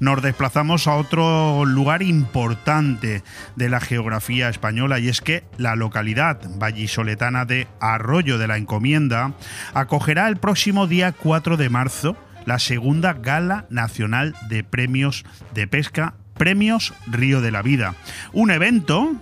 nos 0.00 0.22
desplazamos 0.22 0.88
a 0.88 0.96
otro 0.96 1.64
lugar 1.64 2.02
importante 2.02 3.22
de 3.54 3.68
la 3.68 3.80
geografía 3.80 4.48
española 4.48 4.98
y 4.98 5.08
es 5.08 5.20
que 5.20 5.44
la 5.58 5.76
localidad 5.76 6.40
vallisoletana 6.58 7.44
de 7.44 7.68
Arroyo 7.80 8.38
de 8.38 8.48
la 8.48 8.56
Encomienda 8.56 9.34
acogerá 9.74 10.28
el 10.28 10.38
próximo 10.38 10.86
día 10.86 11.12
4 11.12 11.56
de 11.56 11.68
marzo 11.68 12.16
la 12.46 12.58
segunda 12.58 13.12
Gala 13.12 13.66
Nacional 13.68 14.34
de 14.48 14.64
Premios 14.64 15.24
de 15.54 15.68
Pesca, 15.68 16.14
Premios 16.36 16.94
Río 17.06 17.42
de 17.42 17.50
la 17.50 17.62
Vida. 17.62 17.94
Un 18.32 18.50
evento 18.50 19.14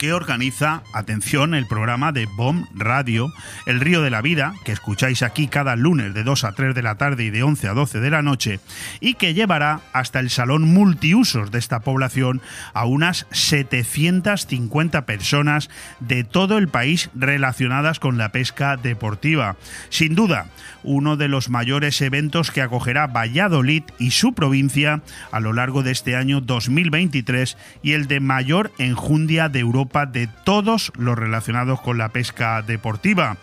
que 0.00 0.14
organiza, 0.14 0.82
atención, 0.94 1.52
el 1.52 1.66
programa 1.66 2.10
de 2.10 2.24
BOM 2.24 2.64
Radio, 2.72 3.30
El 3.66 3.80
Río 3.80 4.00
de 4.00 4.08
la 4.08 4.22
Vida, 4.22 4.54
que 4.64 4.72
escucháis 4.72 5.22
aquí 5.22 5.46
cada 5.46 5.76
lunes 5.76 6.14
de 6.14 6.24
2 6.24 6.44
a 6.44 6.52
3 6.52 6.74
de 6.74 6.80
la 6.80 6.94
tarde 6.94 7.24
y 7.24 7.30
de 7.30 7.42
11 7.42 7.68
a 7.68 7.74
12 7.74 8.00
de 8.00 8.08
la 8.08 8.22
noche, 8.22 8.60
y 9.00 9.12
que 9.12 9.34
llevará 9.34 9.82
hasta 9.92 10.18
el 10.18 10.30
salón 10.30 10.62
multiusos 10.62 11.50
de 11.50 11.58
esta 11.58 11.80
población 11.80 12.40
a 12.72 12.86
unas 12.86 13.26
750 13.32 15.04
personas 15.04 15.68
de 15.98 16.24
todo 16.24 16.56
el 16.56 16.68
país 16.68 17.10
relacionadas 17.14 18.00
con 18.00 18.16
la 18.16 18.32
pesca 18.32 18.78
deportiva. 18.78 19.56
Sin 19.90 20.14
duda, 20.14 20.46
uno 20.82 21.18
de 21.18 21.28
los 21.28 21.50
mayores 21.50 22.00
eventos 22.00 22.50
que 22.50 22.62
acogerá 22.62 23.06
Valladolid 23.06 23.82
y 23.98 24.12
su 24.12 24.32
provincia 24.32 25.02
a 25.30 25.40
lo 25.40 25.52
largo 25.52 25.82
de 25.82 25.90
este 25.90 26.16
año 26.16 26.40
2023 26.40 27.58
y 27.82 27.92
el 27.92 28.06
de 28.06 28.20
mayor 28.20 28.72
enjundia 28.78 29.50
de 29.50 29.58
Europa 29.58 29.89
de 29.90 30.28
todos 30.44 30.92
los 30.96 31.18
relacionados 31.18 31.80
con 31.80 31.98
la 31.98 32.10
pesca 32.10 32.62
deportiva. 32.62 33.36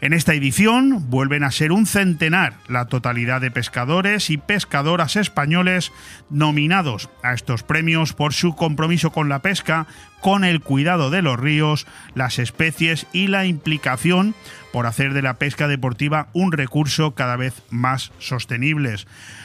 En 0.00 0.12
esta 0.12 0.34
edición 0.34 1.10
vuelven 1.10 1.44
a 1.44 1.52
ser 1.52 1.70
un 1.70 1.86
centenar 1.86 2.54
la 2.66 2.86
totalidad 2.86 3.40
de 3.40 3.52
pescadores 3.52 4.30
y 4.30 4.36
pescadoras 4.36 5.14
españoles 5.14 5.92
nominados 6.28 7.08
a 7.22 7.34
estos 7.34 7.62
premios 7.62 8.12
por 8.12 8.34
su 8.34 8.56
compromiso 8.56 9.12
con 9.12 9.28
la 9.28 9.42
pesca, 9.42 9.86
con 10.20 10.42
el 10.42 10.60
cuidado 10.60 11.10
de 11.10 11.22
los 11.22 11.38
ríos, 11.38 11.86
las 12.16 12.40
especies 12.40 13.06
y 13.12 13.28
la 13.28 13.46
implicación 13.46 14.34
por 14.72 14.86
hacer 14.86 15.14
de 15.14 15.22
la 15.22 15.34
pesca 15.34 15.68
deportiva 15.68 16.26
un 16.32 16.50
recurso 16.50 17.14
cada 17.14 17.36
vez 17.36 17.62
más 17.70 18.10
sostenible. 18.18 18.96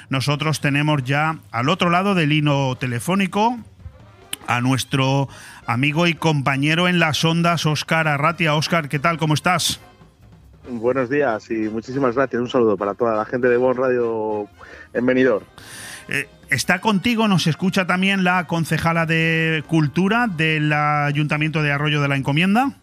Nosotros 0.10 0.60
tenemos 0.60 1.04
ya 1.04 1.38
al 1.52 1.70
otro 1.70 1.92
lado 1.92 2.16
del 2.16 2.32
hilo 2.32 2.76
telefónico 2.78 3.60
a 4.48 4.62
nuestro 4.62 5.30
amigo 5.66 6.08
y 6.08 6.14
compañero 6.14 6.88
en 6.88 7.00
las 7.00 7.23
ondas, 7.23 7.66
Óscar 7.66 8.08
Arratia. 8.08 8.56
Óscar, 8.56 8.89
¿qué 8.89 9.00
tal? 9.00 9.17
¿Cómo 9.17 9.34
estás? 9.34 9.80
Buenos 10.70 11.09
días 11.09 11.50
y 11.50 11.70
muchísimas 11.70 12.16
gracias. 12.16 12.42
Un 12.42 12.50
saludo 12.50 12.78
para 12.78 12.94
toda 12.94 13.16
la 13.16 13.26
gente 13.26 13.48
de 13.48 13.58
Bon 13.58 13.76
Radio 13.76 14.48
en 14.94 15.06
Benidorm. 15.06 15.45
Eh, 16.09 16.28
está 16.50 16.80
contigo, 16.80 17.28
nos 17.28 17.48
escucha 17.48 17.88
también 17.88 18.23
la 18.23 18.48
concejala 18.48 19.06
de 19.06 19.64
Cultura 19.67 20.28
del 20.28 20.72
Ayuntamiento 20.73 21.61
de 21.61 21.72
Arroyo 21.72 22.02
de 22.02 22.08
la 22.08 22.16
Encomienda. 22.16 22.73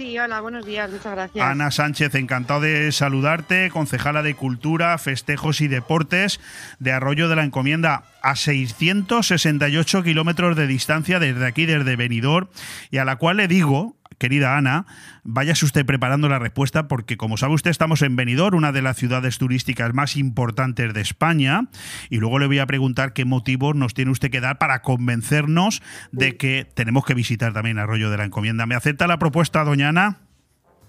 Sí, 0.00 0.18
hola, 0.18 0.40
buenos 0.40 0.64
días, 0.64 0.90
muchas 0.90 1.12
gracias. 1.12 1.44
Ana 1.44 1.70
Sánchez, 1.70 2.14
encantado 2.14 2.62
de 2.62 2.90
saludarte, 2.90 3.68
concejala 3.68 4.22
de 4.22 4.34
Cultura, 4.34 4.96
Festejos 4.96 5.60
y 5.60 5.68
Deportes 5.68 6.40
de 6.78 6.90
Arroyo 6.90 7.28
de 7.28 7.36
la 7.36 7.44
Encomienda, 7.44 8.04
a 8.22 8.34
668 8.34 10.02
kilómetros 10.02 10.56
de 10.56 10.66
distancia 10.66 11.18
desde 11.18 11.46
aquí, 11.46 11.66
desde 11.66 11.96
Benidorm, 11.96 12.48
y 12.90 12.96
a 12.96 13.04
la 13.04 13.16
cual 13.16 13.36
le 13.36 13.46
digo, 13.46 13.99
querida 14.20 14.56
Ana, 14.56 14.86
váyase 15.24 15.64
usted 15.64 15.84
preparando 15.84 16.28
la 16.28 16.38
respuesta 16.38 16.86
porque, 16.86 17.16
como 17.16 17.36
sabe 17.36 17.54
usted, 17.54 17.72
estamos 17.72 18.02
en 18.02 18.14
Benidorm, 18.14 18.58
una 18.58 18.70
de 18.70 18.82
las 18.82 18.96
ciudades 18.96 19.38
turísticas 19.38 19.94
más 19.94 20.16
importantes 20.16 20.94
de 20.94 21.00
España, 21.00 21.68
y 22.10 22.18
luego 22.18 22.38
le 22.38 22.46
voy 22.46 22.60
a 22.60 22.66
preguntar 22.66 23.14
qué 23.14 23.24
motivos 23.24 23.74
nos 23.74 23.94
tiene 23.94 24.12
usted 24.12 24.30
que 24.30 24.40
dar 24.40 24.58
para 24.58 24.82
convencernos 24.82 25.82
de 26.12 26.36
que 26.36 26.68
tenemos 26.72 27.04
que 27.04 27.14
visitar 27.14 27.52
también 27.52 27.78
Arroyo 27.78 28.10
de 28.10 28.18
la 28.18 28.24
Encomienda. 28.24 28.66
¿Me 28.66 28.74
acepta 28.74 29.06
la 29.06 29.18
propuesta, 29.18 29.64
doña 29.64 29.88
Ana? 29.88 30.18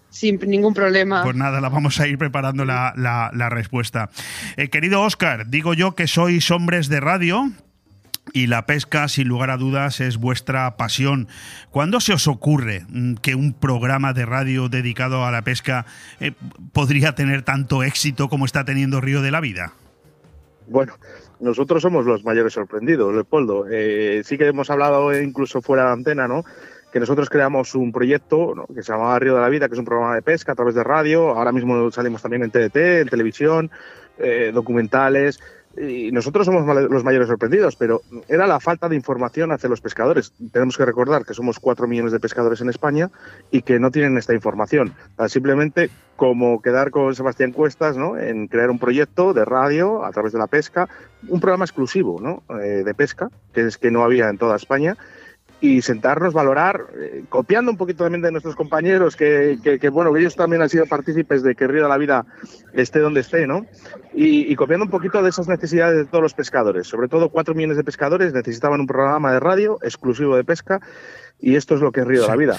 Sin 0.09 0.37
ningún 0.45 0.73
problema. 0.73 1.23
Pues 1.23 1.37
nada, 1.37 1.61
la 1.61 1.69
vamos 1.69 1.99
a 2.01 2.07
ir 2.07 2.17
preparando 2.17 2.65
la, 2.65 3.49
respuesta. 3.49 4.09
Eh, 4.57 4.67
querido 4.69 5.01
Oscar, 5.01 5.47
digo 5.47 5.73
yo 5.73 5.95
que 5.95 6.05
sois 6.07 6.51
hombres 6.51 6.89
de 6.89 6.99
radio, 6.99 7.49
y 8.33 8.47
la 8.47 8.65
pesca, 8.65 9.07
sin 9.07 9.27
lugar 9.27 9.49
a 9.49 9.57
dudas, 9.57 9.99
es 9.99 10.17
vuestra 10.17 10.77
pasión. 10.77 11.27
¿Cuándo 11.69 11.99
se 11.99 12.13
os 12.13 12.27
ocurre 12.27 12.85
mm, 12.89 13.15
que 13.15 13.35
un 13.35 13.53
programa 13.53 14.13
de 14.13 14.25
radio 14.25 14.69
dedicado 14.69 15.25
a 15.25 15.31
la 15.31 15.43
pesca 15.43 15.85
eh, 16.19 16.33
podría 16.73 17.15
tener 17.15 17.43
tanto 17.43 17.83
éxito 17.83 18.29
como 18.29 18.45
está 18.45 18.65
teniendo 18.65 19.01
Río 19.01 19.21
de 19.21 19.31
la 19.31 19.41
Vida? 19.41 19.73
Bueno, 20.67 20.93
nosotros 21.39 21.81
somos 21.81 22.05
los 22.05 22.23
mayores 22.23 22.53
sorprendidos, 22.53 23.13
Leopoldo. 23.13 23.65
Eh, 23.69 24.21
sí 24.23 24.37
que 24.37 24.47
hemos 24.47 24.69
hablado 24.69 25.19
incluso 25.19 25.61
fuera 25.61 25.85
de 25.85 25.91
antena, 25.93 26.27
¿no? 26.27 26.43
Que 26.93 26.99
nosotros 26.99 27.29
creamos 27.29 27.73
un 27.75 27.91
proyecto 27.91 28.65
que 28.73 28.83
se 28.83 28.91
llamaba 28.91 29.17
Río 29.19 29.35
de 29.35 29.41
la 29.41 29.49
Vida, 29.49 29.67
que 29.67 29.73
es 29.73 29.79
un 29.79 29.85
programa 29.85 30.15
de 30.15 30.21
pesca 30.21 30.51
a 30.51 30.55
través 30.55 30.75
de 30.75 30.83
radio. 30.83 31.29
Ahora 31.29 31.51
mismo 31.51 31.89
salimos 31.91 32.21
también 32.21 32.43
en 32.43 32.51
TDT, 32.51 32.75
en 33.01 33.07
televisión, 33.09 33.71
eh, 34.17 34.51
documentales 34.53 35.39
y 35.77 36.11
nosotros 36.11 36.45
somos 36.45 36.65
los 36.89 37.03
mayores 37.03 37.27
sorprendidos, 37.27 37.75
pero 37.75 38.01
era 38.27 38.45
la 38.45 38.59
falta 38.59 38.89
de 38.89 38.95
información 38.95 39.51
hacia 39.51 39.69
los 39.69 39.81
pescadores. 39.81 40.33
Tenemos 40.51 40.77
que 40.77 40.85
recordar 40.85 41.25
que 41.25 41.33
somos 41.33 41.59
cuatro 41.59 41.87
millones 41.87 42.11
de 42.11 42.19
pescadores 42.19 42.61
en 42.61 42.69
España 42.69 43.09
y 43.51 43.61
que 43.61 43.79
no 43.79 43.91
tienen 43.91 44.17
esta 44.17 44.33
información. 44.33 44.93
Simplemente 45.27 45.89
como 46.15 46.61
quedar 46.61 46.91
con 46.91 47.15
Sebastián 47.15 47.51
Cuestas 47.51 47.97
¿no? 47.97 48.17
en 48.17 48.47
crear 48.47 48.69
un 48.69 48.79
proyecto 48.79 49.33
de 49.33 49.45
radio 49.45 50.03
a 50.03 50.11
través 50.11 50.33
de 50.33 50.39
la 50.39 50.47
pesca, 50.47 50.89
un 51.27 51.39
programa 51.39 51.65
exclusivo 51.65 52.19
¿no? 52.21 52.43
Eh, 52.59 52.83
de 52.83 52.93
pesca, 52.93 53.29
que 53.53 53.65
es 53.65 53.77
que 53.77 53.91
no 53.91 54.03
había 54.03 54.29
en 54.29 54.37
toda 54.37 54.55
España 54.55 54.97
y 55.61 55.83
sentarnos, 55.83 56.33
valorar, 56.33 56.87
eh, 56.95 57.23
copiando 57.29 57.71
un 57.71 57.77
poquito 57.77 58.03
también 58.03 58.23
de 58.23 58.31
nuestros 58.31 58.55
compañeros, 58.55 59.15
que, 59.15 59.59
que, 59.79 59.89
bueno, 59.89 60.15
ellos 60.17 60.35
también 60.35 60.63
han 60.63 60.69
sido 60.69 60.87
partícipes 60.87 61.43
de 61.43 61.53
que 61.53 61.67
Río 61.67 61.83
de 61.83 61.89
la 61.89 61.99
Vida 61.99 62.25
esté 62.73 62.99
donde 62.99 63.21
esté, 63.21 63.45
¿no? 63.45 63.67
Y, 64.13 64.51
y, 64.51 64.55
copiando 64.55 64.85
un 64.85 64.91
poquito 64.91 65.21
de 65.21 65.29
esas 65.29 65.47
necesidades 65.47 65.97
de 65.97 66.05
todos 66.05 66.23
los 66.23 66.33
pescadores. 66.33 66.87
Sobre 66.87 67.07
todo, 67.07 67.29
cuatro 67.29 67.53
millones 67.53 67.77
de 67.77 67.83
pescadores 67.83 68.33
necesitaban 68.33 68.81
un 68.81 68.87
programa 68.87 69.31
de 69.31 69.39
radio 69.39 69.77
exclusivo 69.83 70.35
de 70.35 70.43
pesca 70.43 70.81
y 71.41 71.55
esto 71.55 71.75
es 71.75 71.81
lo 71.81 71.91
que 71.91 72.01
es 72.01 72.07
Río 72.07 72.21
de 72.21 72.27
la 72.27 72.35
Vida. 72.35 72.57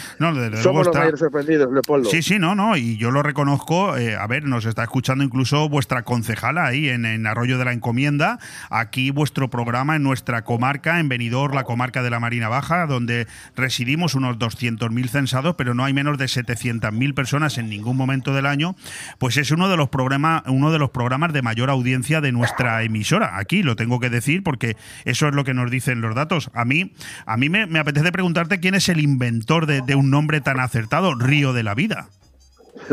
Somos 0.61 0.87
los 0.87 0.95
mayores 0.95 1.21
sorprendidos, 1.21 1.73
Leopoldo. 1.73 2.11
Sí, 2.11 2.21
sí, 2.23 2.39
no, 2.39 2.55
no, 2.57 2.77
y 2.77 2.97
yo 2.97 3.13
lo 3.13 3.23
reconozco. 3.23 3.97
Eh, 3.97 4.17
a 4.17 4.27
ver, 4.27 4.45
nos 4.45 4.65
está 4.65 4.83
escuchando 4.83 5.23
incluso 5.23 5.69
vuestra 5.69 6.03
concejala 6.03 6.67
ahí 6.67 6.89
en, 6.89 7.27
Arroyo 7.27 7.59
de 7.59 7.65
la 7.65 7.73
Encomienda. 7.73 8.39
Aquí 8.71 9.11
vuestro 9.11 9.49
programa 9.51 9.97
en 9.97 10.03
nuestra 10.03 10.43
comarca, 10.43 10.99
en 10.99 11.09
Benidorm, 11.09 11.55
la 11.55 11.63
comarca 11.63 12.03
de 12.03 12.11
la 12.11 12.19
Marina 12.19 12.49
Baja, 12.49 12.87
donde 12.87 13.29
residimos 13.55 14.15
unos 14.15 14.39
200.000 14.39 15.09
censados, 15.09 15.55
pero 15.57 15.75
no 15.75 15.85
hay 15.85 15.93
menos 15.93 16.19
de 16.19 16.25
700.000 16.25 17.15
personas 17.15 17.59
en 17.59 17.69
ningún 17.69 17.97
momento 17.97 18.35
del 18.35 18.47
año. 18.47 18.75
Pues 19.19 19.37
es 19.37 19.53
uno 19.53 19.69
de 19.69 19.77
los 19.77 19.91
programas, 19.91 20.43
uno 20.49 20.73
de 20.73 20.81
los 20.81 20.91
programas 20.91 21.33
de 21.33 21.43
mayor 21.43 21.71
audiencia 21.71 22.21
de 22.21 22.33
nuestra 22.33 22.83
emisora. 22.83 23.39
Aquí 23.39 23.63
lo 23.63 23.77
tengo 23.77 24.01
que 24.01 24.11
decir 24.11 24.43
porque 24.43 24.77
eso 25.05 25.29
es 25.29 25.35
lo 25.35 25.45
que 25.45 25.55
nos 25.55 25.71
dicen 25.71 26.01
los 26.01 26.17
datos. 26.17 26.51
A 26.53 26.65
mí, 26.65 26.93
a 27.27 27.37
mí 27.37 27.49
me, 27.49 27.67
me 27.67 27.79
apetece 27.79 28.11
preguntarte 28.11 28.59
quién 28.59 28.72
es 28.75 28.89
el 28.89 29.01
inventor 29.01 29.67
de, 29.67 29.95
un 29.95 30.11
nombre 30.11 30.41
tan 30.41 30.61
acertado, 30.61 31.15
Río 31.15 31.53
de 31.53 31.63
la 31.63 31.75
Vida. 31.75 32.09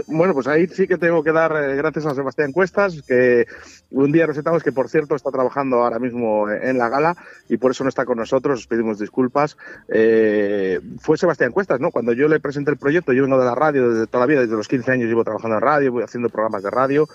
Bueno, 0.07 0.33
pues 0.33 0.47
ahí 0.47 0.67
sí 0.67 0.87
que 0.87 0.97
tengo 0.97 1.23
que 1.23 1.31
dar 1.31 1.51
eh, 1.55 1.75
gracias 1.75 2.05
a 2.05 2.13
Sebastián 2.13 2.51
Cuestas, 2.51 3.01
que 3.01 3.47
un 3.91 4.11
día 4.11 4.27
recetamos 4.27 4.61
que 4.61 4.71
por 4.71 4.89
cierto 4.89 5.15
está 5.15 5.31
trabajando 5.31 5.77
ahora 5.77 5.99
mismo 5.99 6.49
en 6.49 6.77
la 6.77 6.89
gala 6.89 7.15
y 7.47 7.57
por 7.57 7.71
eso 7.71 7.83
no 7.83 7.89
está 7.89 8.05
con 8.05 8.17
nosotros, 8.17 8.59
os 8.59 8.67
pedimos 8.67 8.99
disculpas. 8.99 9.57
Eh, 9.87 10.79
fue 10.99 11.17
Sebastián 11.17 11.51
Cuestas, 11.51 11.79
¿no? 11.79 11.91
Cuando 11.91 12.13
yo 12.13 12.27
le 12.27 12.39
presenté 12.39 12.71
el 12.71 12.77
proyecto, 12.77 13.13
yo 13.13 13.23
vengo 13.23 13.39
de 13.39 13.45
la 13.45 13.55
radio 13.55 13.89
desde 13.89 14.07
toda 14.07 14.25
la 14.25 14.27
vida, 14.27 14.41
desde 14.41 14.55
los 14.55 14.67
15 14.67 14.91
años 14.91 15.07
llevo 15.07 15.23
trabajando 15.23 15.55
en 15.55 15.61
radio, 15.61 15.91
voy 15.91 16.03
haciendo 16.03 16.29
programas 16.29 16.63
de 16.63 16.69
radio 16.69 17.07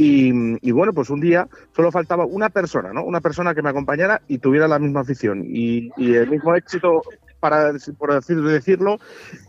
y, 0.00 0.70
bueno, 0.70 0.92
pues 0.92 1.10
un 1.10 1.20
día 1.20 1.48
solo 1.74 1.90
faltaba 1.90 2.24
una 2.24 2.50
persona, 2.50 2.92
¿no? 2.92 3.02
Una 3.02 3.20
persona 3.20 3.54
que 3.54 3.62
me 3.62 3.70
acompañara 3.70 4.22
y 4.28 4.38
tuviera 4.38 4.68
la 4.68 4.78
misma 4.78 5.00
afición 5.00 5.44
y 5.44 5.90
el 5.96 6.30
mismo 6.30 6.54
éxito 6.54 7.02
para 7.40 7.72
por 7.98 8.24
decirlo, 8.24 8.98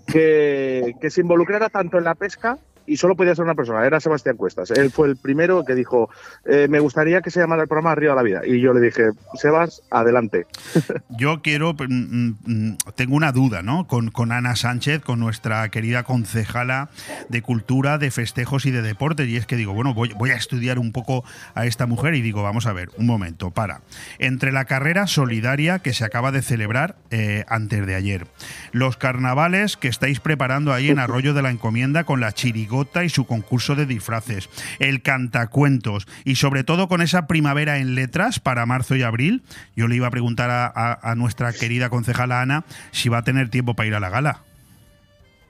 que, 0.08 0.96
que 1.02 1.10
se 1.10 1.22
involucrara 1.22 1.70
tanto 1.70 1.98
en 1.98 2.04
la 2.04 2.16
pesca 2.16 2.58
y 2.90 2.98
solo 2.98 3.16
podía 3.16 3.36
ser 3.36 3.46
una 3.46 3.56
persona, 3.56 3.86
era 3.86 4.00
Sebastián 4.00 4.36
Cuestas. 4.36 4.72
Él 4.72 4.90
fue 4.90 5.08
el 5.08 5.16
primero 5.16 5.64
que 5.64 5.76
dijo, 5.76 6.10
eh, 6.46 6.68
me 6.70 6.80
gustaría 6.80 7.22
que 7.22 7.30
se 7.30 7.40
llamara 7.40 7.62
el 7.62 7.68
programa 7.68 7.96
de 7.96 8.08
la 8.08 8.24
Vida. 8.24 8.42
Y 8.46 8.60
yo 8.60 8.74
le 8.74 8.82
dije, 8.82 9.12
Sebas, 9.36 9.84
adelante. 9.92 10.48
Yo 11.10 11.42
quiero, 11.42 11.74
mm, 11.74 12.34
mm, 12.46 12.78
tengo 12.96 13.16
una 13.16 13.32
duda, 13.32 13.62
¿no? 13.62 13.88
Con, 13.88 14.10
con 14.10 14.32
Ana 14.32 14.56
Sánchez, 14.56 15.02
con 15.02 15.20
nuestra 15.20 15.68
querida 15.70 16.04
concejala 16.04 16.90
de 17.28 17.42
Cultura, 17.42 17.98
de 17.98 18.10
Festejos 18.10 18.66
y 18.66 18.72
de 18.72 18.82
Deportes. 18.82 19.28
Y 19.28 19.36
es 19.36 19.46
que 19.46 19.56
digo, 19.56 19.74
bueno, 19.74 19.94
voy, 19.94 20.14
voy 20.18 20.32
a 20.32 20.36
estudiar 20.36 20.80
un 20.80 20.92
poco 20.92 21.24
a 21.56 21.66
esta 21.66 21.86
mujer 21.86 22.16
y 22.16 22.22
digo, 22.22 22.42
vamos 22.42 22.66
a 22.66 22.74
ver, 22.74 22.90
un 22.98 23.06
momento, 23.06 23.52
para. 23.52 23.82
Entre 24.18 24.52
la 24.52 24.66
carrera 24.66 25.08
solidaria 25.08 25.80
que 25.80 25.94
se 25.94 26.06
acaba 26.06 26.32
de 26.32 26.42
celebrar 26.42 26.96
eh, 27.12 27.46
antes 27.48 27.86
de 27.86 27.96
ayer, 27.96 28.28
los 28.72 28.98
carnavales 28.98 29.78
que 29.78 29.88
estáis 29.88 30.20
preparando 30.20 30.74
ahí 30.74 30.90
en 30.90 31.00
Arroyo 31.00 31.34
de 31.34 31.42
la 31.42 31.52
Encomienda 31.52 32.04
con 32.04 32.20
la 32.20 32.32
chirigó 32.32 32.79
y 33.04 33.10
su 33.10 33.26
concurso 33.26 33.76
de 33.76 33.86
disfraces, 33.86 34.50
el 34.80 35.02
cantacuentos 35.02 36.08
y 36.26 36.36
sobre 36.36 36.64
todo 36.64 36.88
con 36.88 37.02
esa 37.02 37.28
primavera 37.28 37.78
en 37.78 37.96
letras 37.96 38.40
para 38.40 38.66
marzo 38.66 38.96
y 38.96 39.04
abril. 39.04 39.44
Yo 39.76 39.88
le 39.88 39.96
iba 39.96 40.08
a 40.08 40.12
preguntar 40.12 40.50
a, 40.50 41.16
nuestra 41.16 41.54
querida 41.54 41.90
concejala 41.90 42.42
Ana 42.42 42.66
si 42.92 43.10
va 43.10 43.20
a 43.20 43.24
tener 43.24 43.50
tiempo 43.50 43.74
para 43.76 43.88
ir 43.88 43.96
a 43.96 44.00
la 44.00 44.10
gala. 44.10 44.44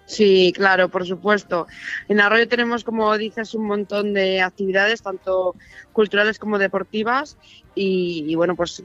Sí, 0.05 0.51
claro, 0.55 0.89
por 0.89 1.05
supuesto. 1.05 1.67
En 2.07 2.19
Arroyo 2.19 2.47
tenemos, 2.47 2.83
como 2.83 3.15
dices, 3.15 3.53
un 3.53 3.67
montón 3.67 4.15
de 4.15 4.41
actividades, 4.41 5.03
tanto 5.03 5.55
culturales 5.93 6.39
como 6.39 6.57
deportivas, 6.57 7.37
y, 7.81 8.35
bueno, 8.35 8.55
pues 8.55 8.83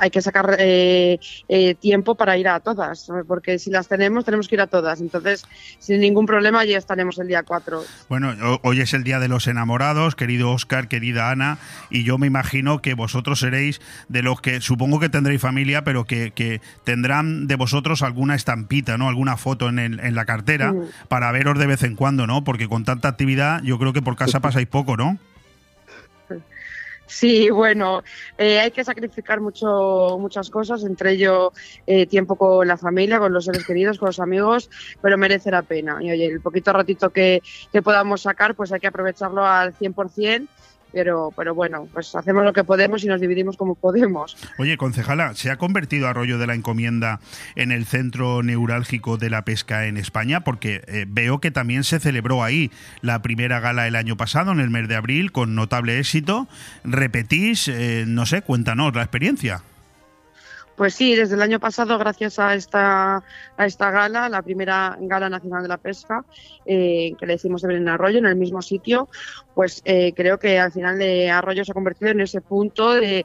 hay 0.00 0.10
que 0.10 0.22
sacar 0.22 0.56
eh, 0.60 1.18
eh, 1.48 1.74
tiempo 1.74 2.14
para 2.14 2.38
ir 2.38 2.46
a 2.46 2.60
todas, 2.60 3.10
porque 3.26 3.58
si 3.58 3.70
las 3.70 3.88
tenemos, 3.88 4.24
tenemos 4.24 4.46
que 4.46 4.54
ir 4.54 4.60
a 4.60 4.68
todas. 4.68 5.00
Entonces, 5.00 5.44
sin 5.80 6.00
ningún 6.00 6.24
problema, 6.24 6.64
ya 6.64 6.78
estaremos 6.78 7.18
el 7.18 7.26
día 7.26 7.42
4. 7.42 7.82
Bueno, 8.08 8.60
hoy 8.62 8.80
es 8.80 8.94
el 8.94 9.02
Día 9.02 9.18
de 9.18 9.26
los 9.26 9.48
Enamorados, 9.48 10.14
querido 10.14 10.52
Oscar, 10.52 10.86
querida 10.86 11.30
Ana, 11.30 11.58
y 11.90 12.04
yo 12.04 12.16
me 12.16 12.28
imagino 12.28 12.80
que 12.80 12.94
vosotros 12.94 13.40
seréis 13.40 13.80
de 14.08 14.22
los 14.22 14.40
que, 14.40 14.60
supongo 14.60 15.00
que 15.00 15.08
tendréis 15.08 15.40
familia, 15.40 15.82
pero 15.82 16.04
que, 16.04 16.60
tendrán 16.84 17.48
de 17.48 17.56
vosotros 17.56 18.02
alguna 18.02 18.36
estampita, 18.36 18.96
¿no? 18.98 19.08
Alguna 19.08 19.36
foto 19.36 19.68
en, 19.68 19.78
en 19.78 20.14
la 20.14 20.24
cartera 20.24 20.72
mm. 20.72 21.08
para 21.08 21.32
veros 21.32 21.58
de 21.58 21.66
vez 21.66 21.82
en 21.82 21.96
cuando, 21.96 22.26
¿no? 22.26 22.44
Porque 22.44 22.68
con 22.68 22.84
tanta 22.84 23.08
actividad, 23.08 23.62
yo 23.62 23.78
creo 23.78 23.92
que 23.92 24.02
por 24.02 24.14
casa 24.16 24.40
pasáis 24.40 24.68
poco, 24.68 24.96
¿no? 24.96 25.18
Sí, 27.08 27.48
bueno, 27.48 28.02
eh, 28.36 28.60
hay 28.60 28.70
que 28.70 28.84
sacrificar 28.84 29.40
mucho, 29.40 30.18
muchas 30.20 30.50
cosas, 30.50 30.84
entre 30.84 31.12
ello 31.12 31.52
eh, 31.86 32.06
tiempo 32.06 32.36
con 32.36 32.68
la 32.68 32.76
familia, 32.76 33.18
con 33.18 33.32
los 33.32 33.46
seres 33.46 33.66
queridos, 33.66 33.98
con 33.98 34.08
los 34.08 34.20
amigos, 34.20 34.70
pero 35.00 35.16
merece 35.16 35.50
la 35.50 35.62
pena. 35.62 35.98
Y 36.02 36.10
oye, 36.10 36.26
el 36.26 36.42
poquito 36.42 36.70
ratito 36.70 37.08
que, 37.08 37.42
que 37.72 37.80
podamos 37.80 38.20
sacar, 38.20 38.54
pues 38.54 38.72
hay 38.72 38.80
que 38.80 38.88
aprovecharlo 38.88 39.44
al 39.44 39.74
100% 39.74 40.46
pero, 40.92 41.32
pero 41.36 41.54
bueno, 41.54 41.88
pues 41.92 42.14
hacemos 42.14 42.44
lo 42.44 42.52
que 42.52 42.64
podemos 42.64 43.02
y 43.04 43.06
nos 43.06 43.20
dividimos 43.20 43.56
como 43.56 43.74
podemos. 43.74 44.36
Oye, 44.58 44.76
concejala, 44.76 45.34
¿se 45.34 45.50
ha 45.50 45.56
convertido 45.56 46.08
Arroyo 46.08 46.38
de 46.38 46.46
la 46.46 46.54
Encomienda 46.54 47.20
en 47.56 47.72
el 47.72 47.86
centro 47.86 48.42
neurálgico 48.42 49.16
de 49.16 49.30
la 49.30 49.44
pesca 49.44 49.86
en 49.86 49.96
España? 49.96 50.40
Porque 50.40 50.82
eh, 50.86 51.06
veo 51.08 51.40
que 51.40 51.50
también 51.50 51.84
se 51.84 52.00
celebró 52.00 52.42
ahí 52.42 52.70
la 53.00 53.22
primera 53.22 53.60
gala 53.60 53.86
el 53.86 53.96
año 53.96 54.16
pasado, 54.16 54.52
en 54.52 54.60
el 54.60 54.70
mes 54.70 54.88
de 54.88 54.96
abril, 54.96 55.32
con 55.32 55.54
notable 55.54 55.98
éxito. 55.98 56.48
¿Repetís? 56.84 57.68
Eh, 57.68 58.04
no 58.06 58.26
sé, 58.26 58.42
cuéntanos 58.42 58.94
la 58.94 59.02
experiencia. 59.02 59.62
Pues 60.78 60.94
sí, 60.94 61.16
desde 61.16 61.34
el 61.34 61.42
año 61.42 61.58
pasado, 61.58 61.98
gracias 61.98 62.38
a 62.38 62.54
esta, 62.54 63.16
a 63.56 63.66
esta 63.66 63.90
gala, 63.90 64.28
la 64.28 64.42
primera 64.42 64.96
gala 65.00 65.28
nacional 65.28 65.60
de 65.62 65.68
la 65.68 65.76
pesca, 65.76 66.24
eh, 66.64 67.14
que 67.18 67.26
le 67.26 67.34
hicimos 67.34 67.64
en 67.64 67.88
Arroyo, 67.88 68.18
en 68.18 68.26
el 68.26 68.36
mismo 68.36 68.62
sitio, 68.62 69.08
pues 69.56 69.82
eh, 69.84 70.12
creo 70.14 70.38
que 70.38 70.60
al 70.60 70.70
final 70.70 70.96
de 71.00 71.30
Arroyo 71.30 71.64
se 71.64 71.72
ha 71.72 71.74
convertido 71.74 72.12
en 72.12 72.20
ese 72.20 72.40
punto 72.42 72.94
del 72.94 73.24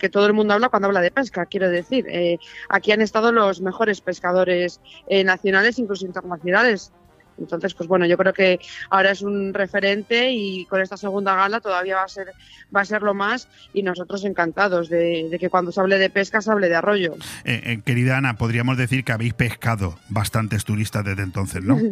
que 0.00 0.08
todo 0.08 0.26
el 0.26 0.32
mundo 0.32 0.54
habla 0.54 0.70
cuando 0.70 0.88
habla 0.88 1.02
de 1.02 1.10
pesca. 1.10 1.44
Quiero 1.44 1.68
decir, 1.68 2.06
eh, 2.08 2.38
aquí 2.70 2.90
han 2.90 3.02
estado 3.02 3.32
los 3.32 3.60
mejores 3.60 4.00
pescadores 4.00 4.80
nacionales, 5.10 5.78
incluso 5.78 6.06
internacionales. 6.06 6.90
Entonces, 7.38 7.74
pues 7.74 7.88
bueno, 7.88 8.06
yo 8.06 8.16
creo 8.16 8.32
que 8.32 8.60
ahora 8.90 9.10
es 9.10 9.22
un 9.22 9.54
referente 9.54 10.30
y 10.30 10.64
con 10.66 10.80
esta 10.80 10.96
segunda 10.96 11.34
gala 11.34 11.60
todavía 11.60 11.96
va 11.96 12.04
a 12.04 12.08
ser, 12.08 12.32
va 12.74 12.80
a 12.80 12.84
ser 12.84 13.02
lo 13.02 13.14
más 13.14 13.48
y 13.72 13.82
nosotros 13.82 14.24
encantados 14.24 14.88
de, 14.88 15.36
que 15.38 15.50
cuando 15.50 15.72
se 15.72 15.80
hable 15.80 15.98
de 15.98 16.10
pesca 16.10 16.40
se 16.40 16.50
hable 16.50 16.68
de 16.68 16.76
arroyo. 16.76 17.14
Eh, 17.44 17.62
eh, 17.64 17.80
querida 17.84 18.16
Ana, 18.16 18.36
podríamos 18.36 18.76
decir 18.76 19.04
que 19.04 19.12
habéis 19.12 19.34
pescado 19.34 19.98
bastantes 20.08 20.64
turistas 20.64 21.04
desde 21.04 21.22
entonces, 21.22 21.62
¿no? 21.62 21.78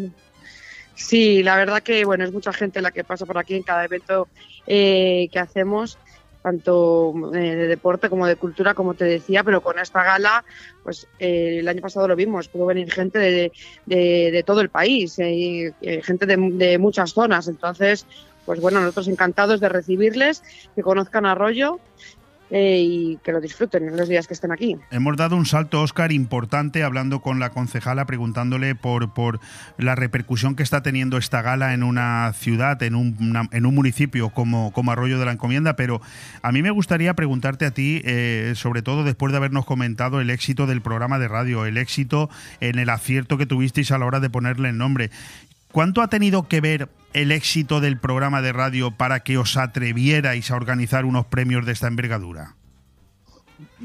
Sí, 0.97 1.43
la 1.43 1.57
verdad 1.57 1.83
que 1.83 2.07
bueno, 2.07 2.25
es 2.25 2.33
mucha 2.33 2.55
gente 2.55 2.81
la 2.81 2.91
que 2.91 3.05
pasa 3.05 3.27
por 3.27 3.37
aquí 3.37 3.55
en 3.55 3.63
cada 3.63 3.85
evento 3.85 4.29
eh, 4.67 5.29
que 5.31 5.39
hacemos 5.39 5.99
tanto 6.47 7.13
eh, 7.35 7.57
de 7.57 7.67
deporte 7.67 8.09
como 8.09 8.25
de 8.25 8.37
cultura, 8.37 8.73
como 8.73 8.95
te 8.95 9.05
decía, 9.05 9.43
pero 9.43 9.63
con 9.63 9.81
esta 9.81 10.05
gala, 10.05 10.45
pues 10.85 11.09
eh, 11.19 11.57
el 11.59 11.67
año 11.67 11.83
pasado 11.83 12.07
lo 12.07 12.15
vimos, 12.15 12.47
pudo 12.47 12.67
venir 12.67 12.89
gente 12.93 13.19
de, 13.19 13.51
de, 13.85 14.45
todo 14.47 14.61
el 14.61 14.69
país, 14.69 15.17
eh, 15.19 15.75
gente 16.05 16.25
de, 16.25 16.37
de, 16.37 16.79
muchas 16.79 17.11
zonas, 17.15 17.49
entonces, 17.49 18.07
pues 18.45 18.61
bueno, 18.61 18.79
nosotros 18.79 19.09
encantados 19.09 19.59
de 19.59 19.69
recibirles, 19.69 20.45
que 20.77 20.83
conozcan 20.83 21.27
Arroyo 21.27 21.81
eh, 22.51 22.81
y 22.81 23.19
que 23.25 23.33
lo 23.33 23.41
disfruten 23.41 23.89
en 23.89 23.97
los 23.97 24.09
días 24.09 24.27
que 24.27 24.35
estén 24.35 24.53
aquí. 24.53 24.77
Hemos 24.91 25.17
dado 25.17 25.37
un 25.37 25.47
salto, 25.47 25.83
Oscar, 25.83 26.13
importante 26.13 26.83
hablando 26.83 27.21
con 27.21 27.41
la 27.41 27.51
concejala, 27.51 28.07
preguntándole 28.07 28.75
por, 28.75 29.13
por 29.13 29.41
la 29.79 29.95
repercusión 29.95 30.55
que 30.55 30.63
está 30.63 30.83
teniendo 30.83 31.17
esta 31.17 31.43
gala 31.43 31.75
en 31.75 31.83
una 31.83 32.33
ciudad, 32.35 32.83
en 32.83 32.95
un, 32.95 33.49
en 33.51 33.67
un 33.67 33.75
municipio 33.75 34.31
como, 34.31 34.73
como 34.73 34.93
Arroyo 34.93 35.19
de 35.19 35.25
la 35.25 35.33
Encomienda, 35.33 35.77
pero 35.77 36.01
a 36.43 36.53
mí 36.53 36.63
me 36.63 36.71
gustaría 36.71 37.15
preguntarte 37.15 37.67
a 37.67 37.71
ti, 37.71 38.01
eh, 38.05 38.53
sobre 38.55 38.83
todo 38.83 39.05
después 39.05 39.33
de 39.33 39.39
habernos 39.39 39.67
comentado 39.67 40.21
el 40.21 40.31
éxito 40.31 40.67
del 40.67 40.81
programa 40.81 41.19
de 41.19 41.29
radio, 41.29 41.67
el 41.67 41.77
éxito 41.77 42.31
en 42.61 42.79
el 42.79 42.91
acierto 42.91 43.39
que 43.39 43.47
tuvisteis 43.47 43.91
a 43.91 43.99
la 43.99 44.07
hora 44.07 44.21
de 44.21 44.31
ponerle 44.31 44.69
el 44.69 44.79
nombre. 44.79 45.11
¿Cuánto 45.73 46.01
ha 46.01 46.09
tenido 46.09 46.49
que 46.49 46.61
ver 46.61 46.89
el 47.17 47.33
éxito 47.33 47.81
del 47.81 47.99
programa 47.99 48.43
de 48.43 48.53
radio 48.53 48.91
para 48.91 49.21
que 49.21 49.39
os 49.39 49.57
atrevierais 49.57 50.51
a 50.51 50.55
organizar 50.55 51.07
unos 51.07 51.25
premios 51.25 51.65
de 51.65 51.73
esta 51.73 51.89
envergadura? 51.89 52.57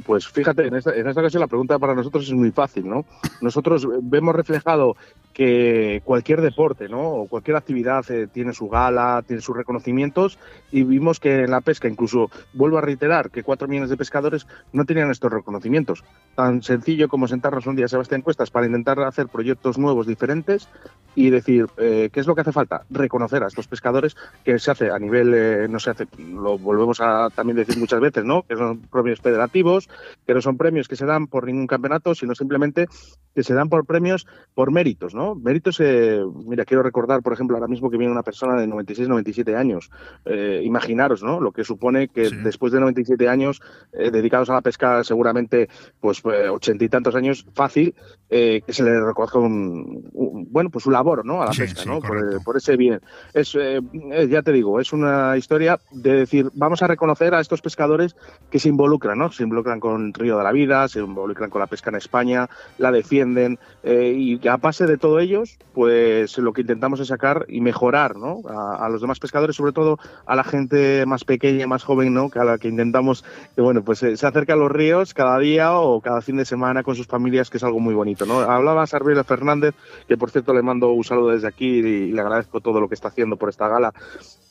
Pues 0.06 0.28
fíjate, 0.28 0.68
en 0.68 0.76
esta, 0.76 0.96
en 0.96 1.08
esta 1.08 1.20
ocasión 1.20 1.42
la 1.42 1.48
pregunta 1.48 1.78
para 1.78 1.94
nosotros 1.94 2.24
es 2.26 2.34
muy 2.34 2.52
fácil, 2.52 2.88
¿no? 2.88 3.06
Nosotros 3.42 3.86
vemos 4.02 4.34
reflejado 4.34 4.96
que 5.34 6.02
cualquier 6.06 6.42
deporte, 6.42 6.88
¿no? 6.90 7.02
O 7.02 7.28
cualquier 7.28 7.58
actividad 7.58 8.10
eh, 8.10 8.28
tiene 8.28 8.54
su 8.54 8.70
gala, 8.70 9.24
tiene 9.26 9.42
sus 9.42 9.56
reconocimientos 9.56 10.38
y 10.72 10.84
vimos 10.84 11.20
que 11.20 11.44
en 11.44 11.52
la 11.52 11.62
pesca, 11.62 11.88
incluso 11.88 12.30
vuelvo 12.54 12.78
a 12.78 12.82
reiterar 12.82 13.30
que 13.32 13.44
cuatro 13.44 13.68
millones 13.68 13.90
de 13.90 13.98
pescadores 13.98 14.48
no 14.74 14.86
tenían 14.86 15.12
estos 15.12 15.32
reconocimientos. 15.32 16.04
Tan 16.36 16.62
sencillo 16.62 17.10
como 17.10 17.28
sentarnos 17.28 17.68
un 17.68 17.76
día, 17.76 17.88
Sebastián 17.88 18.22
Cuestas, 18.22 18.52
para 18.52 18.66
intentar 18.66 19.00
hacer 19.02 19.28
proyectos 19.28 19.78
nuevos, 19.78 20.08
diferentes 20.08 20.68
y 21.16 21.30
decir, 21.30 21.68
eh, 21.78 22.10
¿qué 22.12 22.20
es 22.20 22.28
lo 22.28 22.36
que 22.36 22.42
hace 22.42 22.52
falta? 22.52 22.84
Reconocer 22.90 23.44
a 23.44 23.48
estos 23.48 23.68
pescadores 23.68 24.16
que 24.44 24.60
se 24.60 24.72
hace 24.72 24.92
a 24.92 25.00
nivel, 25.00 25.34
eh, 25.34 25.68
no 25.70 25.80
se 25.80 25.92
hace, 25.92 26.08
lo 26.18 26.58
volvemos 26.58 27.02
a 27.02 27.30
también 27.34 27.58
decir 27.58 27.78
muchas 27.78 28.00
veces, 28.00 28.24
¿no? 28.24 28.44
Que 28.44 28.56
son 28.56 28.80
premios 28.80 29.20
federativos, 29.20 29.81
que 30.26 30.34
no 30.34 30.42
son 30.42 30.58
premios 30.58 30.88
que 30.88 30.96
se 30.96 31.06
dan 31.06 31.28
por 31.28 31.46
ningún 31.46 31.68
campeonato, 31.68 32.16
sino 32.16 32.36
simplemente 32.36 32.88
que 33.34 33.44
se 33.44 33.54
dan 33.54 33.70
por 33.70 33.86
premios 33.86 34.28
por 34.54 34.72
méritos, 34.72 35.16
¿no? 35.16 35.36
Méritos, 35.36 35.80
eh, 35.80 36.22
mira, 36.46 36.66
quiero 36.66 36.84
recordar, 36.84 37.22
por 37.22 37.34
ejemplo, 37.34 37.56
ahora 37.56 37.68
mismo 37.68 37.90
que 37.90 37.98
viene 37.98 38.12
una 38.12 38.24
persona 38.24 38.60
de 38.60 38.68
96, 38.68 39.08
97 39.08 39.56
años. 39.56 39.90
Eh, 40.26 40.62
imaginaros, 40.64 41.24
¿no? 41.24 41.40
Lo 41.40 41.52
que 41.52 41.64
supone 41.64 42.08
que 42.10 42.30
después 42.30 42.72
de 42.72 42.80
97 42.80 43.28
años 43.28 43.62
eh, 43.94 44.12
dedicados 44.12 44.50
a 44.50 44.54
la 44.54 44.62
pesca, 44.62 45.04
seguramente, 45.04 45.70
pues 46.00 46.22
ochenta 46.26 46.84
y 46.84 46.90
tantos 46.90 47.16
años, 47.16 47.46
fácil, 47.54 47.96
que 48.30 48.64
se 48.70 48.84
le 48.84 49.04
reconozca 49.04 49.40
un, 49.40 50.10
bueno, 50.50 50.70
pues 50.70 50.86
un 50.86 50.94
labor, 50.94 51.26
¿no? 51.26 51.42
A 51.42 51.46
la 51.46 51.52
pesca, 51.52 51.84
¿no? 51.86 52.00
Por, 52.00 52.58
ese 52.58 52.78
bien. 52.78 53.02
Es, 53.34 53.54
ya 53.54 54.42
te 54.42 54.52
digo, 54.52 54.80
es 54.80 54.94
una 54.94 55.38
historia 55.38 55.80
de 55.92 56.14
decir, 56.18 56.50
vamos 56.54 56.82
a 56.82 56.88
reconocer 56.88 57.34
a 57.34 57.40
estos 57.40 57.62
pescadores 57.62 58.16
que 58.50 58.60
se 58.60 58.70
involucran, 58.70 59.18
¿no? 59.18 59.32
Se 59.32 59.44
involucran 59.44 59.71
con 59.80 60.14
Río 60.14 60.38
de 60.38 60.44
la 60.44 60.52
Vida, 60.52 60.88
se 60.88 61.00
involucran 61.00 61.50
con 61.50 61.60
la 61.60 61.68
pesca 61.68 61.90
en 61.90 61.96
España, 61.96 62.50
la 62.78 62.92
defienden, 62.92 63.60
y 63.84 64.48
a 64.48 64.58
base 64.58 64.86
de 64.86 64.98
todo 64.98 65.20
ellos, 65.20 65.58
pues 65.74 66.38
lo 66.38 66.54
que 66.54 66.62
intentamos 66.62 67.00
es 67.00 67.08
sacar 67.08 67.46
y 67.48 67.62
mejorar 67.62 68.16
¿no? 68.16 68.42
a, 68.48 68.90
los 68.90 69.02
demás 69.02 69.20
pescadores, 69.20 69.56
sobre 69.56 69.72
todo 69.72 69.98
a 70.26 70.36
la 70.36 70.44
gente 70.44 71.06
más 71.06 71.24
pequeña, 71.24 71.68
más 71.68 71.84
joven, 71.84 72.14
¿no? 72.14 72.30
que 72.30 72.40
a 72.40 72.44
la 72.44 72.58
que 72.58 72.68
intentamos 72.68 73.24
que 73.56 73.62
bueno, 73.62 73.84
pues 73.84 74.04
eh, 74.04 74.18
se 74.18 74.28
acerque 74.28 74.52
a 74.52 74.56
los 74.56 74.72
ríos 74.72 75.14
cada 75.14 75.38
día 75.40 75.74
o 75.74 76.02
cada 76.02 76.22
fin 76.22 76.38
de 76.38 76.46
semana 76.46 76.84
con 76.84 76.96
sus 76.96 77.08
familias, 77.08 77.50
que 77.50 77.58
es 77.58 77.64
algo 77.64 77.80
muy 77.80 77.94
bonito. 77.94 78.26
¿no? 78.26 78.40
Hablaba 78.40 78.86
Sarvila 78.88 79.24
Fernández, 79.24 79.76
que 80.08 80.18
por 80.18 80.32
cierto 80.32 80.54
le 80.54 80.62
mando 80.62 80.92
un 80.92 81.04
saludo 81.04 81.30
desde 81.30 81.48
aquí 81.48 81.68
y, 81.68 82.12
le 82.12 82.22
agradezco 82.22 82.62
todo 82.62 82.80
lo 82.80 82.88
que 82.88 82.96
está 82.96 83.10
haciendo 83.10 83.38
por 83.38 83.50
esta 83.50 83.68
gala, 83.68 83.94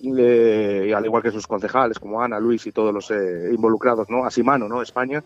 eh, 0.02 0.92
al 0.94 1.04
igual 1.04 1.22
que 1.22 1.30
sus 1.30 1.46
concejales 1.46 1.98
como 1.98 2.22
Ana, 2.22 2.40
Luis 2.40 2.66
y 2.66 2.72
todos 2.72 2.92
los 2.92 3.10
eh, 3.10 3.50
involucrados, 3.52 4.08
¿no? 4.10 4.24
Asimano, 4.24 4.68
¿no? 4.68 4.82
España, 4.82 5.22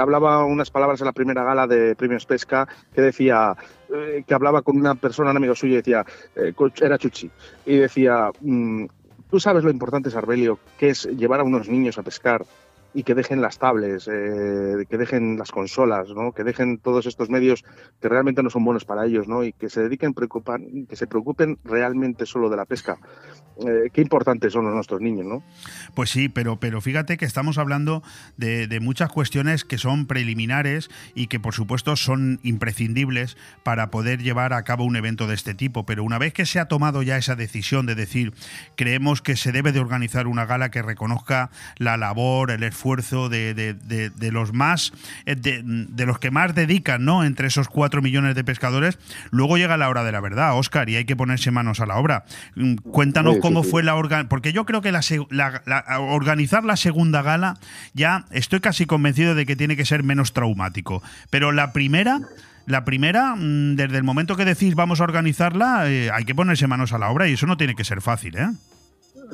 hablaba 0.00 0.44
unas 0.44 0.70
palabras 0.70 1.00
en 1.00 1.06
la 1.06 1.12
primera 1.12 1.44
gala 1.44 1.66
de 1.66 1.94
Premios 1.94 2.26
Pesca 2.26 2.66
que 2.92 3.02
decía 3.02 3.56
eh, 3.88 4.24
que 4.26 4.34
hablaba 4.34 4.62
con 4.62 4.76
una 4.76 4.96
persona, 4.96 5.30
un 5.30 5.36
amigo 5.36 5.54
suyo, 5.54 5.74
y 5.74 5.76
decía, 5.76 6.04
eh, 6.34 6.52
era 6.80 6.98
Chuchi, 6.98 7.30
y 7.64 7.76
decía, 7.76 8.30
mm, 8.40 8.86
tú 9.30 9.38
sabes 9.38 9.62
lo 9.62 9.70
importante, 9.70 10.10
Sarbelio, 10.10 10.58
que 10.76 10.88
es 10.90 11.04
llevar 11.04 11.40
a 11.40 11.44
unos 11.44 11.68
niños 11.68 11.96
a 11.96 12.02
pescar 12.02 12.44
y 12.94 13.02
que 13.02 13.14
dejen 13.14 13.40
las 13.40 13.58
tablets, 13.58 14.08
eh, 14.08 14.86
que 14.88 14.96
dejen 14.98 15.38
las 15.38 15.50
consolas, 15.50 16.08
¿no? 16.10 16.32
que 16.32 16.44
dejen 16.44 16.78
todos 16.78 17.06
estos 17.06 17.28
medios 17.28 17.64
que 18.00 18.08
realmente 18.08 18.42
no 18.42 18.50
son 18.50 18.64
buenos 18.64 18.84
para 18.84 19.04
ellos 19.04 19.28
¿no? 19.28 19.44
y 19.44 19.52
que 19.52 19.68
se 19.68 19.82
dediquen, 19.82 20.14
preocupan, 20.14 20.86
que 20.88 20.96
se 20.96 21.06
preocupen 21.06 21.58
realmente 21.64 22.26
solo 22.26 22.48
de 22.48 22.56
la 22.56 22.64
pesca. 22.64 22.98
Eh, 23.58 23.90
qué 23.92 24.02
importantes 24.02 24.52
son 24.52 24.66
los 24.66 24.74
nuestros 24.74 25.00
niños, 25.00 25.24
¿no? 25.24 25.42
Pues 25.94 26.10
sí, 26.10 26.28
pero, 26.28 26.60
pero 26.60 26.82
fíjate 26.82 27.16
que 27.16 27.24
estamos 27.24 27.56
hablando 27.56 28.02
de, 28.36 28.66
de 28.66 28.80
muchas 28.80 29.10
cuestiones 29.10 29.64
que 29.64 29.78
son 29.78 30.06
preliminares 30.06 30.90
y 31.14 31.28
que 31.28 31.40
por 31.40 31.54
supuesto 31.54 31.96
son 31.96 32.38
imprescindibles 32.42 33.38
para 33.62 33.90
poder 33.90 34.22
llevar 34.22 34.52
a 34.52 34.62
cabo 34.64 34.84
un 34.84 34.96
evento 34.96 35.26
de 35.26 35.34
este 35.34 35.54
tipo. 35.54 35.86
Pero 35.86 36.04
una 36.04 36.18
vez 36.18 36.34
que 36.34 36.44
se 36.44 36.60
ha 36.60 36.68
tomado 36.68 37.02
ya 37.02 37.16
esa 37.16 37.34
decisión 37.34 37.86
de 37.86 37.94
decir, 37.94 38.34
creemos 38.74 39.22
que 39.22 39.36
se 39.36 39.52
debe 39.52 39.72
de 39.72 39.80
organizar 39.80 40.26
una 40.26 40.44
gala 40.44 40.70
que 40.70 40.82
reconozca 40.82 41.50
la 41.78 41.96
labor, 41.96 42.50
el 42.50 42.62
esfuerzo, 42.62 42.85
esfuerzo 42.86 43.28
de, 43.28 43.52
de, 43.54 44.30
los 44.30 44.52
más, 44.52 44.92
eh, 45.24 45.34
de, 45.34 46.06
los 46.06 46.18
que 46.20 46.30
más 46.30 46.54
dedican, 46.54 47.04
¿no? 47.04 47.24
Entre 47.24 47.48
esos 47.48 47.68
cuatro 47.68 48.00
millones 48.00 48.36
de 48.36 48.44
pescadores. 48.44 48.98
Luego 49.30 49.56
llega 49.56 49.76
la 49.76 49.88
hora 49.88 50.04
de 50.04 50.12
la 50.12 50.20
verdad, 50.20 50.56
Oscar, 50.56 50.88
y 50.88 50.94
hay 50.94 51.04
que 51.04 51.16
ponerse 51.16 51.50
manos 51.50 51.80
a 51.80 51.86
la 51.86 51.96
obra. 51.96 52.24
Mm, 52.54 52.76
cuéntanos 52.76 53.38
cómo 53.40 53.64
fue 53.64 53.82
la 53.82 53.96
organización, 53.96 54.28
porque 54.28 54.52
yo 54.52 54.64
creo 54.66 54.82
que 54.82 54.92
la, 54.92 55.02
organizar 55.98 56.64
la 56.64 56.76
segunda 56.76 57.22
gala 57.22 57.58
ya 57.92 58.24
estoy 58.30 58.60
casi 58.60 58.86
convencido 58.86 59.34
de 59.34 59.46
que 59.46 59.56
tiene 59.56 59.76
que 59.76 59.84
ser 59.84 60.04
menos 60.04 60.32
traumático. 60.32 61.02
Pero 61.30 61.50
la 61.50 61.72
primera 61.72 62.20
la 62.66 62.84
primera, 62.84 63.36
mm, 63.36 63.76
desde 63.76 63.96
el 63.96 64.02
momento 64.02 64.36
que 64.36 64.44
decís 64.44 64.74
vamos 64.74 65.00
a 65.00 65.04
organizarla, 65.04 65.88
eh, 65.88 66.10
hay 66.12 66.24
que 66.24 66.34
ponerse 66.34 66.66
manos 66.66 66.92
a 66.92 66.98
la 66.98 67.10
obra 67.10 67.28
y 67.28 67.34
eso 67.34 67.46
no 67.46 67.56
tiene 67.56 67.74
que 67.74 67.84
ser 67.84 68.00
fácil, 68.00 68.36
¿eh? 68.36 68.48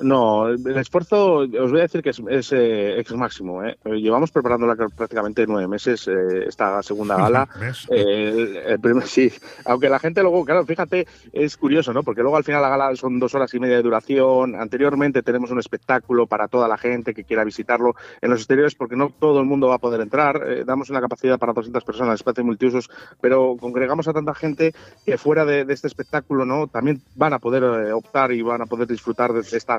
No, 0.01 0.49
el 0.49 0.77
esfuerzo, 0.77 1.39
os 1.39 1.71
voy 1.71 1.81
a 1.81 1.83
decir 1.83 2.03
que 2.03 2.11
es, 2.11 2.23
es 2.29 2.53
eh, 2.53 2.99
ex 2.99 3.13
máximo. 3.13 3.63
¿eh? 3.65 3.77
Llevamos 3.85 4.31
preparándola 4.31 4.75
prácticamente 4.75 5.47
nueve 5.47 5.69
meses, 5.69 6.09
eh, 6.09 6.45
esta 6.47 6.83
segunda 6.83 7.17
gala. 7.17 7.49
el, 7.91 8.79
primer, 8.81 9.07
sí, 9.07 9.31
aunque 9.65 9.89
la 9.89 9.99
gente 9.99 10.23
luego, 10.23 10.45
claro, 10.45 10.65
fíjate, 10.65 11.07
es 11.33 11.57
curioso, 11.57 11.93
¿no? 11.93 12.03
Porque 12.03 12.23
luego 12.23 12.37
al 12.37 12.45
final 12.45 12.63
la 12.63 12.71
gala 12.71 12.97
son 12.97 13.19
dos 13.19 13.35
horas 13.35 13.53
y 13.55 13.61
media 13.61 13.77
de 13.77 13.83
duración. 13.83 14.55
Anteriormente 14.55 15.23
tenemos 15.23 15.51
un 15.51 15.59
espectáculo 15.59 16.27
para 16.27 16.49
toda 16.49 16.69
la 16.69 16.79
gente 16.79 17.13
que 17.13 17.25
quiera 17.25 17.45
visitarlo 17.45 17.95
en 18.21 18.31
los 18.31 18.41
exteriores, 18.41 18.75
porque 18.75 18.97
no 18.97 19.11
todo 19.11 19.41
el 19.41 19.47
mundo 19.47 19.69
va 19.69 19.75
a 19.75 19.79
poder 19.79 20.01
entrar. 20.01 20.65
damos 20.65 20.91
una 20.91 21.01
capacidad 21.01 21.39
para 21.39 21.53
200 21.53 21.85
personas, 21.85 22.15
espacios 22.15 22.47
multiusos, 22.47 22.91
pero 23.21 23.57
congregamos 23.61 24.09
a 24.09 24.13
tanta 24.13 24.35
gente 24.35 24.75
que 25.05 25.19
fuera 25.19 25.45
de, 25.45 25.67
este 25.69 25.87
espectáculo, 25.87 26.45
¿no? 26.45 26.67
También 26.67 27.03
van 27.15 27.33
a 27.33 27.39
poder 27.39 27.93
optar 27.93 28.33
y 28.33 28.43
van 28.43 28.63
a 28.63 28.67
poder 28.67 28.87
disfrutar 28.87 29.33
de 29.33 29.41
esta 29.41 29.77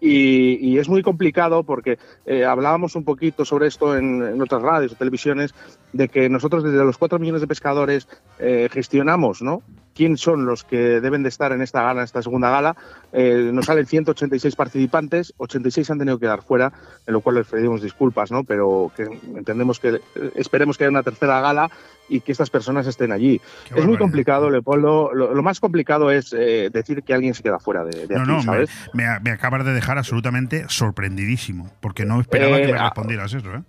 y, 0.00 0.78
es 0.78 0.88
muy 0.88 1.02
complicado 1.02 1.62
porque 1.62 1.98
eh, 2.26 2.44
hablábamos 2.44 2.94
un 2.94 3.04
poquito 3.04 3.44
sobre 3.44 3.68
esto 3.68 3.96
en, 3.96 4.40
otras 4.40 4.60
radios 4.60 4.92
o 4.92 4.96
televisiones, 4.96 5.54
de 5.92 6.08
que 6.08 6.28
nosotros 6.28 6.62
desde 6.62 6.84
los 6.84 6.98
4 6.98 7.18
millones 7.18 7.40
de 7.40 7.46
pescadores 7.46 8.06
eh, 8.38 8.68
gestionamos, 8.70 9.40
¿no? 9.40 9.62
Quién 9.94 10.16
son 10.16 10.46
los 10.46 10.64
que 10.64 11.00
deben 11.00 11.22
de 11.22 11.28
estar 11.28 11.52
en 11.52 11.62
esta 11.62 11.82
gala, 11.82 12.00
en 12.00 12.04
esta 12.04 12.22
segunda 12.22 12.50
gala. 12.50 12.76
Eh, 13.12 13.50
nos 13.52 13.66
salen 13.66 13.86
186 13.86 14.56
participantes, 14.56 15.34
86 15.38 15.90
han 15.90 15.98
tenido 15.98 16.18
que 16.18 16.26
dar 16.26 16.42
fuera, 16.42 16.72
en 17.06 17.12
lo 17.12 17.20
cual 17.20 17.36
les 17.36 17.46
pedimos 17.46 17.82
disculpas, 17.82 18.30
¿no? 18.30 18.44
Pero 18.44 18.90
que 18.96 19.04
entendemos 19.36 19.80
que 19.80 20.00
esperemos 20.34 20.76
que 20.76 20.84
haya 20.84 20.90
una 20.90 21.02
tercera 21.02 21.40
gala 21.40 21.70
y 22.08 22.20
que 22.20 22.32
estas 22.32 22.50
personas 22.50 22.86
estén 22.86 23.12
allí. 23.12 23.40
es 23.74 23.86
muy 23.86 23.96
complicado, 23.96 24.50
Leopoldo. 24.50 25.14
Lo, 25.14 25.42
más 25.42 25.60
complicado 25.60 26.10
es 26.10 26.34
eh, 26.36 26.70
decir 26.72 27.02
que 27.02 27.14
alguien 27.14 27.34
se 27.34 27.42
queda 27.42 27.58
fuera 27.58 27.84
de, 27.84 28.06
de 28.06 28.14
no, 28.14 28.36
aquí, 28.36 28.44
¿sabes? 28.44 28.70
Me, 28.92 29.04
me, 29.20 29.30
acabas 29.30 29.64
de 29.64 29.72
dejar 29.72 29.98
absolutamente 29.98 30.64
sorprendidísimo, 30.68 31.70
porque 31.80 32.04
no 32.04 32.20
esperaba 32.20 32.58
que 32.58 32.66
me 32.66 32.78
eh, 32.78 32.82
respondieras 32.82 33.32
eso, 33.34 33.54
¿eh? 33.54 33.62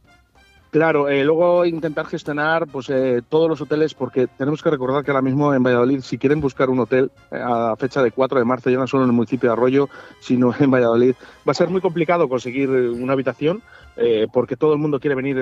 Claro, 0.76 1.08
eh, 1.08 1.24
luego 1.24 1.66
intentar 1.66 2.06
gestionar 2.06 2.68
pues 2.68 2.90
eh, 2.90 3.22
todos 3.30 3.48
los 3.48 3.62
hoteles, 3.62 3.94
porque 3.94 4.28
tenemos 4.28 4.62
que 4.62 4.70
recordar 4.70 5.06
que 5.06 5.12
ahora 5.12 5.22
mismo 5.22 5.54
en 5.54 5.64
Valladolid, 5.64 6.02
si 6.02 6.18
quieren 6.18 6.42
buscar 6.42 6.70
un 6.70 6.80
hotel 6.80 7.12
eh, 7.32 7.40
a 7.42 7.78
fecha 7.78 8.04
de 8.04 8.12
4 8.12 8.40
de 8.40 8.44
marzo, 8.44 8.70
ya 8.70 8.78
no 8.78 8.86
solo 8.86 9.06
en 9.06 9.12
el 9.12 9.16
municipio 9.16 9.48
de 9.48 9.54
Arroyo, 9.54 9.88
sino 10.20 10.54
en 10.60 10.70
Valladolid, 10.70 11.16
va 11.48 11.52
a 11.52 11.54
ser 11.54 11.70
muy 11.70 11.80
complicado 11.80 12.28
conseguir 12.28 12.70
una 12.70 13.14
habitación. 13.14 13.62
porque 14.34 14.58
todo 14.58 14.74
el 14.74 14.80
mundo 14.80 15.00
quiere 15.00 15.16
venir 15.16 15.38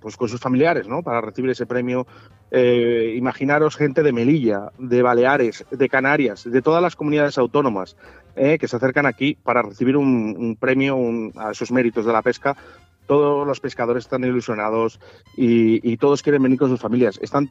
pues 0.00 0.16
con 0.16 0.30
sus 0.30 0.40
familiares 0.40 0.88
¿no? 0.88 1.02
para 1.02 1.20
recibir 1.20 1.50
ese 1.50 1.66
premio. 1.66 2.06
imaginaros 2.50 3.76
gente 3.76 4.02
de 4.02 4.10
Melilla, 4.10 4.72
de 4.78 5.02
Baleares, 5.02 5.66
de 5.70 5.88
Canarias, 5.90 6.44
de 6.44 6.62
todas 6.62 6.82
las 6.82 6.96
comunidades 6.96 7.36
autónomas 7.36 7.94
que 8.34 8.66
se 8.66 8.76
acercan 8.76 9.04
aquí 9.04 9.36
para 9.42 9.60
recibir 9.60 9.98
un, 9.98 10.56
premio 10.58 10.96
a 11.36 11.50
esos 11.50 11.70
méritos 11.70 12.06
de 12.06 12.12
la 12.14 12.22
pesca 12.22 12.56
todos 13.08 13.46
los 13.46 13.58
pescadores 13.58 14.04
están 14.04 14.22
ilusionados 14.22 15.00
y, 15.36 15.96
todos 15.96 16.22
quieren 16.22 16.42
venir 16.42 16.58
con 16.58 16.68
sus 16.68 16.78
familias. 16.78 17.18
Están 17.20 17.50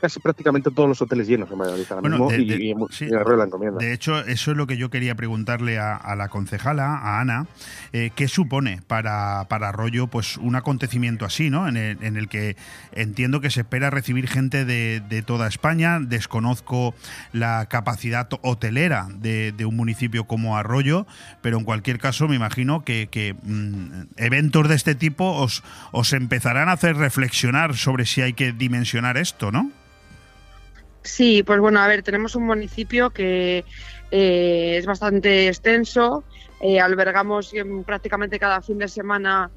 casi 0.00 0.20
prácticamente 0.20 0.70
todos 0.70 0.88
los 0.88 1.02
hoteles 1.02 1.26
llenos 1.26 1.50
en 1.50 1.58
Valladolid 1.58 1.86
ahora 1.90 2.08
mismo 2.08 2.30
de, 2.30 2.36
y, 2.36 2.74
la 3.08 3.44
encomienda. 3.44 3.78
De 3.78 3.92
hecho, 3.92 4.20
eso 4.20 4.50
es 4.52 4.56
lo 4.56 4.66
que 4.66 4.76
yo 4.76 4.90
quería 4.90 5.14
preguntarle 5.16 5.78
a, 5.78 6.14
la 6.14 6.28
concejala, 6.28 6.98
a 6.98 7.20
Ana, 7.20 7.46
eh, 7.92 8.10
¿qué 8.14 8.28
supone 8.28 8.82
para, 8.86 9.46
para 9.48 9.70
Arroyo 9.70 10.06
pues, 10.06 10.36
un 10.36 10.54
acontecimiento 10.54 11.24
así, 11.24 11.50
¿no? 11.50 11.66
En 11.66 11.76
el, 11.76 12.28
que 12.28 12.56
entiendo 12.92 13.40
que 13.40 13.50
se 13.50 13.62
espera 13.62 13.90
recibir 13.90 14.28
gente 14.28 14.64
de, 14.64 15.22
toda 15.26 15.48
España, 15.48 15.98
desconozco 16.00 16.94
la 17.32 17.66
capacidad 17.66 18.28
hotelera 18.42 19.08
de, 19.10 19.54
un 19.64 19.76
municipio 19.76 20.24
como 20.24 20.58
Arroyo, 20.58 21.06
pero 21.40 21.58
en 21.58 21.64
cualquier 21.64 21.98
caso 21.98 22.28
me 22.28 22.36
imagino 22.36 22.84
que, 22.84 23.34
mm, 23.42 24.14
eventos 24.16 24.68
de 24.68 24.74
este 24.74 24.97
tipo 24.98 25.24
os, 25.24 25.62
os 25.92 26.12
empezarán 26.12 26.68
a 26.68 26.72
hacer 26.72 26.96
reflexionar 26.96 27.76
sobre 27.76 28.04
si 28.04 28.20
hay 28.20 28.34
que 28.34 28.52
dimensionar 28.52 29.16
esto, 29.16 29.50
¿no? 29.50 29.70
Sí, 31.02 31.42
pues 31.42 31.60
bueno, 31.60 31.80
a 31.80 31.86
ver, 31.86 32.02
tenemos 32.02 32.34
un 32.34 32.44
municipio 32.44 33.10
que 33.10 33.64
eh, 34.10 34.76
es 34.76 34.84
bastante 34.84 35.48
extenso, 35.48 36.24
eh, 36.60 36.80
albergamos 36.80 37.52
prácticamente 37.86 38.38
cada 38.38 38.60
fin 38.60 38.78
de 38.78 38.88
semana 38.88 39.50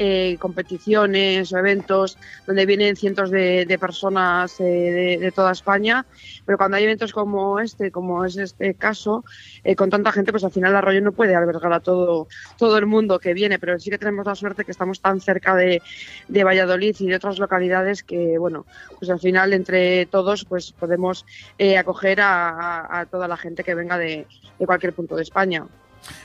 eh, 0.00 0.36
competiciones 0.38 1.52
o 1.52 1.58
eventos 1.58 2.16
donde 2.46 2.66
vienen 2.66 2.94
cientos 2.94 3.32
de, 3.32 3.78
personas 3.80 4.60
eh, 4.60 5.18
de, 5.20 5.32
toda 5.32 5.50
España, 5.50 6.06
pero 6.46 6.56
cuando 6.56 6.76
hay 6.76 6.84
eventos 6.84 7.12
como 7.12 7.58
este, 7.58 7.90
como 7.90 8.24
es 8.24 8.36
este 8.36 8.74
caso, 8.74 9.24
eh, 9.64 9.74
con 9.74 9.90
tanta 9.90 10.12
gente, 10.12 10.30
pues 10.30 10.44
al 10.44 10.52
final 10.52 10.70
el 10.70 10.76
Arroyo 10.76 11.00
no 11.00 11.10
puede 11.10 11.34
albergar 11.34 11.72
a 11.72 11.80
todo, 11.80 12.28
todo 12.56 12.78
el 12.78 12.86
mundo 12.86 13.18
que 13.18 13.34
viene, 13.34 13.58
pero 13.58 13.76
sí 13.80 13.90
que 13.90 13.98
tenemos 13.98 14.24
la 14.24 14.36
suerte 14.36 14.64
que 14.64 14.70
estamos 14.70 15.00
tan 15.00 15.20
cerca 15.20 15.56
de, 15.56 15.82
Valladolid 16.28 16.94
y 17.00 17.06
de 17.08 17.16
otras 17.16 17.40
localidades 17.40 18.04
que, 18.04 18.38
bueno, 18.38 18.66
pues 19.00 19.10
al 19.10 19.18
final 19.18 19.52
entre 19.52 20.06
todos 20.06 20.44
pues 20.44 20.70
podemos 20.72 21.26
acoger 21.76 22.20
a, 22.22 23.06
toda 23.10 23.26
la 23.26 23.36
gente 23.36 23.64
que 23.64 23.74
venga 23.74 23.98
de 23.98 24.26
cualquier 24.58 24.92
punto 24.92 25.16
de 25.16 25.22
España. 25.22 25.66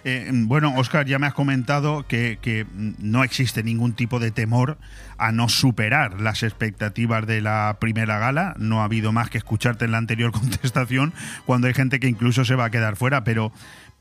Eh, 0.03 0.29
bueno, 0.33 0.73
Oscar, 0.75 1.05
ya 1.05 1.19
me 1.19 1.27
has 1.27 1.33
comentado 1.33 2.05
que, 2.07 2.65
no 2.99 3.23
existe 3.23 3.63
ningún 3.63 3.93
tipo 3.93 4.19
de 4.19 4.31
temor 4.31 4.77
a 5.17 5.31
no 5.31 5.49
superar 5.49 6.19
las 6.21 6.43
expectativas 6.43 7.25
de 7.25 7.41
la 7.41 7.77
primera 7.79 8.19
gala. 8.19 8.55
No 8.57 8.81
ha 8.81 8.85
habido 8.85 9.11
más 9.11 9.29
que 9.29 9.37
escucharte 9.37 9.85
en 9.85 9.91
la 9.91 9.97
anterior 9.97 10.31
contestación 10.33 11.13
cuando 11.45 11.67
hay 11.67 11.73
gente 11.73 11.99
que 11.99 12.07
incluso 12.07 12.45
se 12.45 12.55
va 12.55 12.65
a 12.65 12.71
quedar 12.71 12.95
fuera. 12.95 13.23
Pero, 13.23 13.51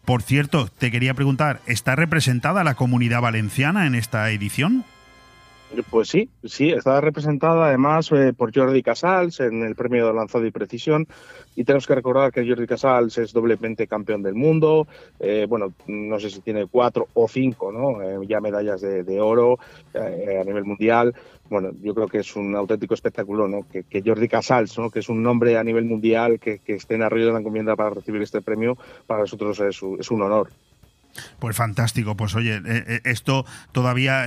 por 0.04 0.22
cierto, 0.22 0.68
te 0.68 0.90
quería 0.90 1.14
preguntar, 1.14 1.60
¿está 1.66 1.96
representada 1.96 2.64
la 2.64 2.74
comunidad 2.74 3.20
valenciana 3.20 3.86
en 3.86 3.94
esta 3.94 4.30
edición? 4.30 4.84
Pues 5.90 6.08
sí, 6.08 6.28
sí, 6.44 6.70
está 6.70 7.00
representada 7.00 7.68
además 7.68 8.10
eh, 8.12 8.34
por 8.36 8.54
Jordi 8.54 8.82
Casals 8.82 9.40
en 9.40 9.62
el 9.62 9.74
premio 9.74 10.06
de 10.06 10.12
lanzado 10.12 10.44
y 10.44 10.50
precisión. 10.50 11.06
Y 11.56 11.64
tenemos 11.64 11.86
que 11.86 11.94
recordar 11.94 12.30
que 12.30 12.46
Jordi 12.46 12.66
Casals 12.66 13.16
es 13.16 13.32
doblemente 13.32 13.86
campeón 13.86 14.22
del 14.22 14.34
mundo. 14.34 14.86
Eh, 15.18 15.46
bueno, 15.48 15.72
no 15.86 16.20
sé 16.20 16.28
si 16.28 16.40
tiene 16.40 16.66
cuatro 16.66 17.08
o 17.14 17.26
cinco, 17.26 17.72
¿no? 17.72 18.02
Eh, 18.02 18.18
ya 18.28 18.40
medallas 18.40 18.82
de, 18.82 19.20
oro 19.20 19.58
a 19.94 20.44
nivel 20.44 20.64
mundial. 20.64 21.14
Bueno, 21.48 21.70
yo 21.82 21.94
creo 21.94 22.08
que 22.08 22.18
es 22.18 22.36
un 22.36 22.54
auténtico 22.54 22.92
espectáculo, 22.92 23.48
¿no? 23.48 23.66
Que, 23.70 24.02
Jordi 24.04 24.28
Casals, 24.28 24.78
¿no? 24.78 24.90
Que 24.90 24.98
es 24.98 25.08
un 25.08 25.22
nombre 25.22 25.56
a 25.56 25.64
nivel 25.64 25.86
mundial 25.86 26.38
que, 26.38 26.60
esté 26.66 26.96
en 26.96 27.02
Arroyo 27.02 27.26
de 27.26 27.32
la 27.32 27.38
Encomienda 27.38 27.76
para 27.76 27.90
recibir 27.90 28.20
este 28.20 28.42
premio, 28.42 28.76
para 29.06 29.20
nosotros 29.20 29.58
es, 29.60 29.80
es 29.98 30.10
un 30.10 30.22
honor. 30.22 30.50
Pues 31.38 31.56
fantástico, 31.56 32.16
pues 32.16 32.34
oye, 32.34 32.58
esto 33.04 33.44
todavía 33.72 34.26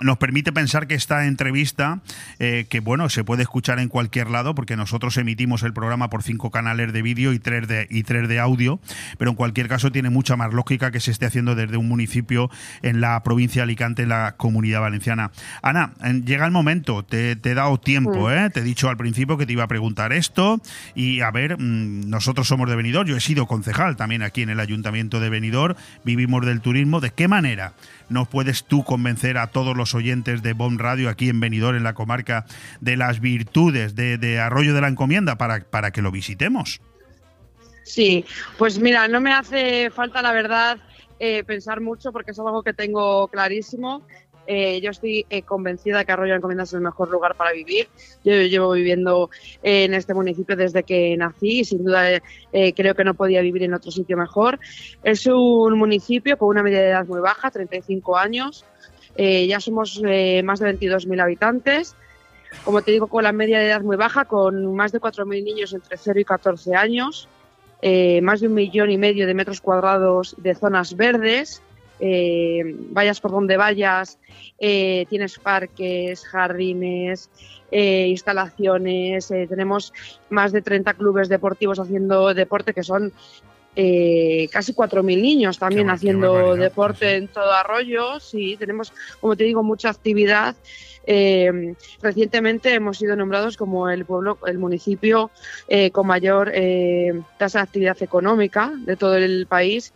nos 0.00 0.18
permite 0.18 0.52
pensar 0.52 0.86
que 0.86 0.94
esta 0.94 1.26
entrevista, 1.26 2.00
eh, 2.38 2.66
que 2.68 2.80
bueno, 2.80 3.08
se 3.08 3.24
puede 3.24 3.42
escuchar 3.42 3.78
en 3.78 3.88
cualquier 3.88 4.30
lado, 4.30 4.54
porque 4.54 4.76
nosotros 4.76 5.16
emitimos 5.16 5.62
el 5.62 5.72
programa 5.72 6.10
por 6.10 6.22
cinco 6.22 6.50
canales 6.50 6.92
de 6.92 7.02
vídeo 7.02 7.32
y 7.32 7.38
tres 7.38 7.66
de, 7.68 7.86
y 7.90 8.02
tres 8.04 8.28
de 8.28 8.38
audio, 8.38 8.80
pero 9.18 9.30
en 9.30 9.36
cualquier 9.36 9.68
caso 9.68 9.90
tiene 9.90 10.10
mucha 10.10 10.36
más 10.36 10.52
lógica 10.52 10.90
que 10.90 11.00
se 11.00 11.10
esté 11.10 11.26
haciendo 11.26 11.54
desde 11.54 11.76
un 11.76 11.88
municipio 11.88 12.50
en 12.82 13.00
la 13.00 13.22
provincia 13.22 13.60
de 13.60 13.64
Alicante, 13.64 14.02
en 14.02 14.10
la 14.10 14.34
comunidad 14.36 14.80
valenciana. 14.80 15.32
Ana, 15.62 15.92
llega 16.24 16.46
el 16.46 16.52
momento, 16.52 17.04
te, 17.04 17.32
he 17.32 17.54
dado 17.54 17.78
tiempo, 17.78 18.30
¿eh? 18.30 18.50
te 18.50 18.60
he 18.60 18.62
dicho 18.64 18.88
al 18.88 18.96
principio 18.96 19.36
que 19.36 19.46
te 19.46 19.52
iba 19.52 19.64
a 19.64 19.68
preguntar 19.68 20.12
esto, 20.12 20.60
y 20.94 21.20
a 21.20 21.30
ver, 21.30 21.58
mm, 21.58 22.08
nosotros 22.08 22.46
somos 22.46 22.68
de 22.68 22.76
Benidorm, 22.76 23.08
yo 23.08 23.16
he 23.16 23.20
sido 23.20 23.46
concejal 23.46 23.96
también 23.96 24.22
aquí 24.22 24.42
en 24.42 24.50
el 24.50 24.60
Ayuntamiento 24.60 25.20
de 25.20 25.28
Benidorm, 25.28 25.74
vivimos 26.04 26.44
del 26.46 26.60
turismo, 26.60 27.00
¿de 27.00 27.10
qué 27.10 27.28
manera? 27.28 27.74
nos 28.08 28.28
puedes 28.28 28.64
tú 28.64 28.84
convencer 28.84 29.38
a 29.38 29.48
todos 29.48 29.76
los 29.76 29.87
oyentes 29.94 30.42
de 30.42 30.52
BOM 30.52 30.78
Radio 30.78 31.08
aquí 31.08 31.28
en 31.28 31.40
Benidorm, 31.40 31.76
en 31.76 31.84
la 31.84 31.94
comarca, 31.94 32.46
de 32.80 32.96
las 32.96 33.20
virtudes 33.20 33.94
de, 33.94 34.40
Arroyo 34.40 34.74
de 34.74 34.80
la 34.80 34.88
Encomienda 34.88 35.36
para, 35.36 35.60
para 35.60 35.90
que 35.90 36.02
lo 36.02 36.10
visitemos. 36.10 36.80
Sí, 37.84 38.24
pues 38.58 38.78
mira, 38.78 39.08
no 39.08 39.20
me 39.20 39.32
hace 39.32 39.90
falta 39.90 40.20
la 40.20 40.32
verdad 40.32 40.78
eh, 41.18 41.42
pensar 41.44 41.80
mucho 41.80 42.12
porque 42.12 42.32
es 42.32 42.38
algo 42.38 42.62
que 42.62 42.74
tengo 42.74 43.28
clarísimo. 43.28 44.04
Eh, 44.50 44.80
yo 44.80 44.90
estoy 44.90 45.26
eh, 45.28 45.42
convencida 45.42 46.06
que 46.06 46.12
Arroyo 46.12 46.32
de 46.32 46.38
Encomienda 46.38 46.64
es 46.64 46.72
el 46.72 46.80
mejor 46.80 47.10
lugar 47.10 47.34
para 47.36 47.52
vivir. 47.52 47.86
Yo 48.24 48.32
llevo 48.32 48.72
viviendo 48.72 49.28
en 49.62 49.92
este 49.92 50.14
municipio 50.14 50.56
desde 50.56 50.84
que 50.84 51.14
nací 51.18 51.60
y 51.60 51.64
sin 51.66 51.84
duda 51.84 52.22
eh, 52.52 52.72
creo 52.72 52.94
que 52.94 53.04
no 53.04 53.12
podía 53.12 53.42
vivir 53.42 53.64
en 53.64 53.74
otro 53.74 53.90
sitio 53.90 54.16
mejor. 54.16 54.58
Es 55.04 55.26
un 55.26 55.78
municipio 55.78 56.38
con 56.38 56.48
una 56.48 56.62
media 56.62 56.80
de 56.80 56.88
edad 56.88 57.06
muy 57.06 57.20
baja, 57.20 57.50
35 57.50 58.16
años. 58.16 58.64
Ya 59.18 59.60
somos 59.60 60.00
más 60.44 60.60
de 60.60 60.78
22.000 60.78 61.20
habitantes. 61.20 61.96
Como 62.64 62.82
te 62.82 62.92
digo, 62.92 63.08
con 63.08 63.24
la 63.24 63.32
media 63.32 63.58
de 63.58 63.66
edad 63.66 63.82
muy 63.82 63.96
baja, 63.96 64.24
con 64.24 64.74
más 64.74 64.92
de 64.92 65.00
4.000 65.00 65.42
niños 65.42 65.72
entre 65.74 65.98
0 65.98 66.20
y 66.20 66.24
14 66.24 66.74
años. 66.74 67.28
más 68.22 68.40
de 68.40 68.46
un 68.46 68.54
millón 68.54 68.90
y 68.90 68.96
medio 68.96 69.26
de 69.26 69.34
metros 69.34 69.60
cuadrados 69.60 70.34
de 70.38 70.54
zonas 70.54 70.96
verdes, 70.96 71.62
eh, 72.00 72.62
vayas 72.90 73.20
por 73.20 73.32
donde 73.32 73.56
vayas, 73.56 74.18
eh, 74.58 75.06
tienes 75.08 75.38
parques, 75.38 76.24
jardines, 76.24 77.30
eh, 77.70 78.06
instalaciones, 78.08 79.28
tenemos 79.28 79.92
más 80.30 80.52
de 80.52 80.62
30 80.62 80.94
clubes 80.94 81.28
deportivos 81.28 81.78
haciendo 81.78 82.32
deporte 82.34 82.72
que 82.72 82.82
son 82.82 83.12
casi 84.50 84.72
4.000 84.72 85.22
niños 85.22 85.58
también 85.58 85.90
haciendo 85.90 86.56
deporte 86.56 87.16
en 87.16 87.28
todo 87.28 87.52
arroyo. 87.52 88.20
Sí, 88.20 88.56
tenemos, 88.58 88.92
como 89.20 89.36
te 89.36 89.44
digo, 89.44 89.62
mucha 89.62 89.90
actividad. 89.90 90.56
recientemente 92.02 92.74
hemos 92.74 92.98
sido 92.98 93.16
nombrados 93.16 93.56
como 93.56 93.88
el 93.88 94.04
pueblo, 94.04 94.38
el 94.46 94.58
municipio 94.58 95.30
con 95.92 96.06
mayor 96.06 96.52
tasa 97.38 97.58
de 97.58 97.62
actividad 97.62 97.96
económica 98.02 98.72
de 98.84 98.96
todo 98.96 99.16
el 99.16 99.46
país 99.46 99.92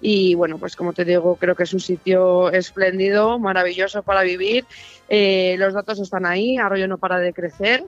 y 0.00 0.34
bueno, 0.34 0.58
pues 0.58 0.76
como 0.76 0.92
te 0.92 1.04
digo, 1.04 1.36
creo 1.36 1.54
que 1.54 1.62
es 1.62 1.72
un 1.72 1.80
sitio 1.80 2.50
espléndido, 2.50 3.38
maravilloso 3.38 4.02
para 4.02 4.22
vivir. 4.22 4.64
Eh, 5.08 5.56
los 5.58 5.74
datos 5.74 5.98
están 6.00 6.26
ahí, 6.26 6.58
Arroyo 6.58 6.86
no 6.88 6.98
para 6.98 7.18
de 7.18 7.32
crecer. 7.32 7.84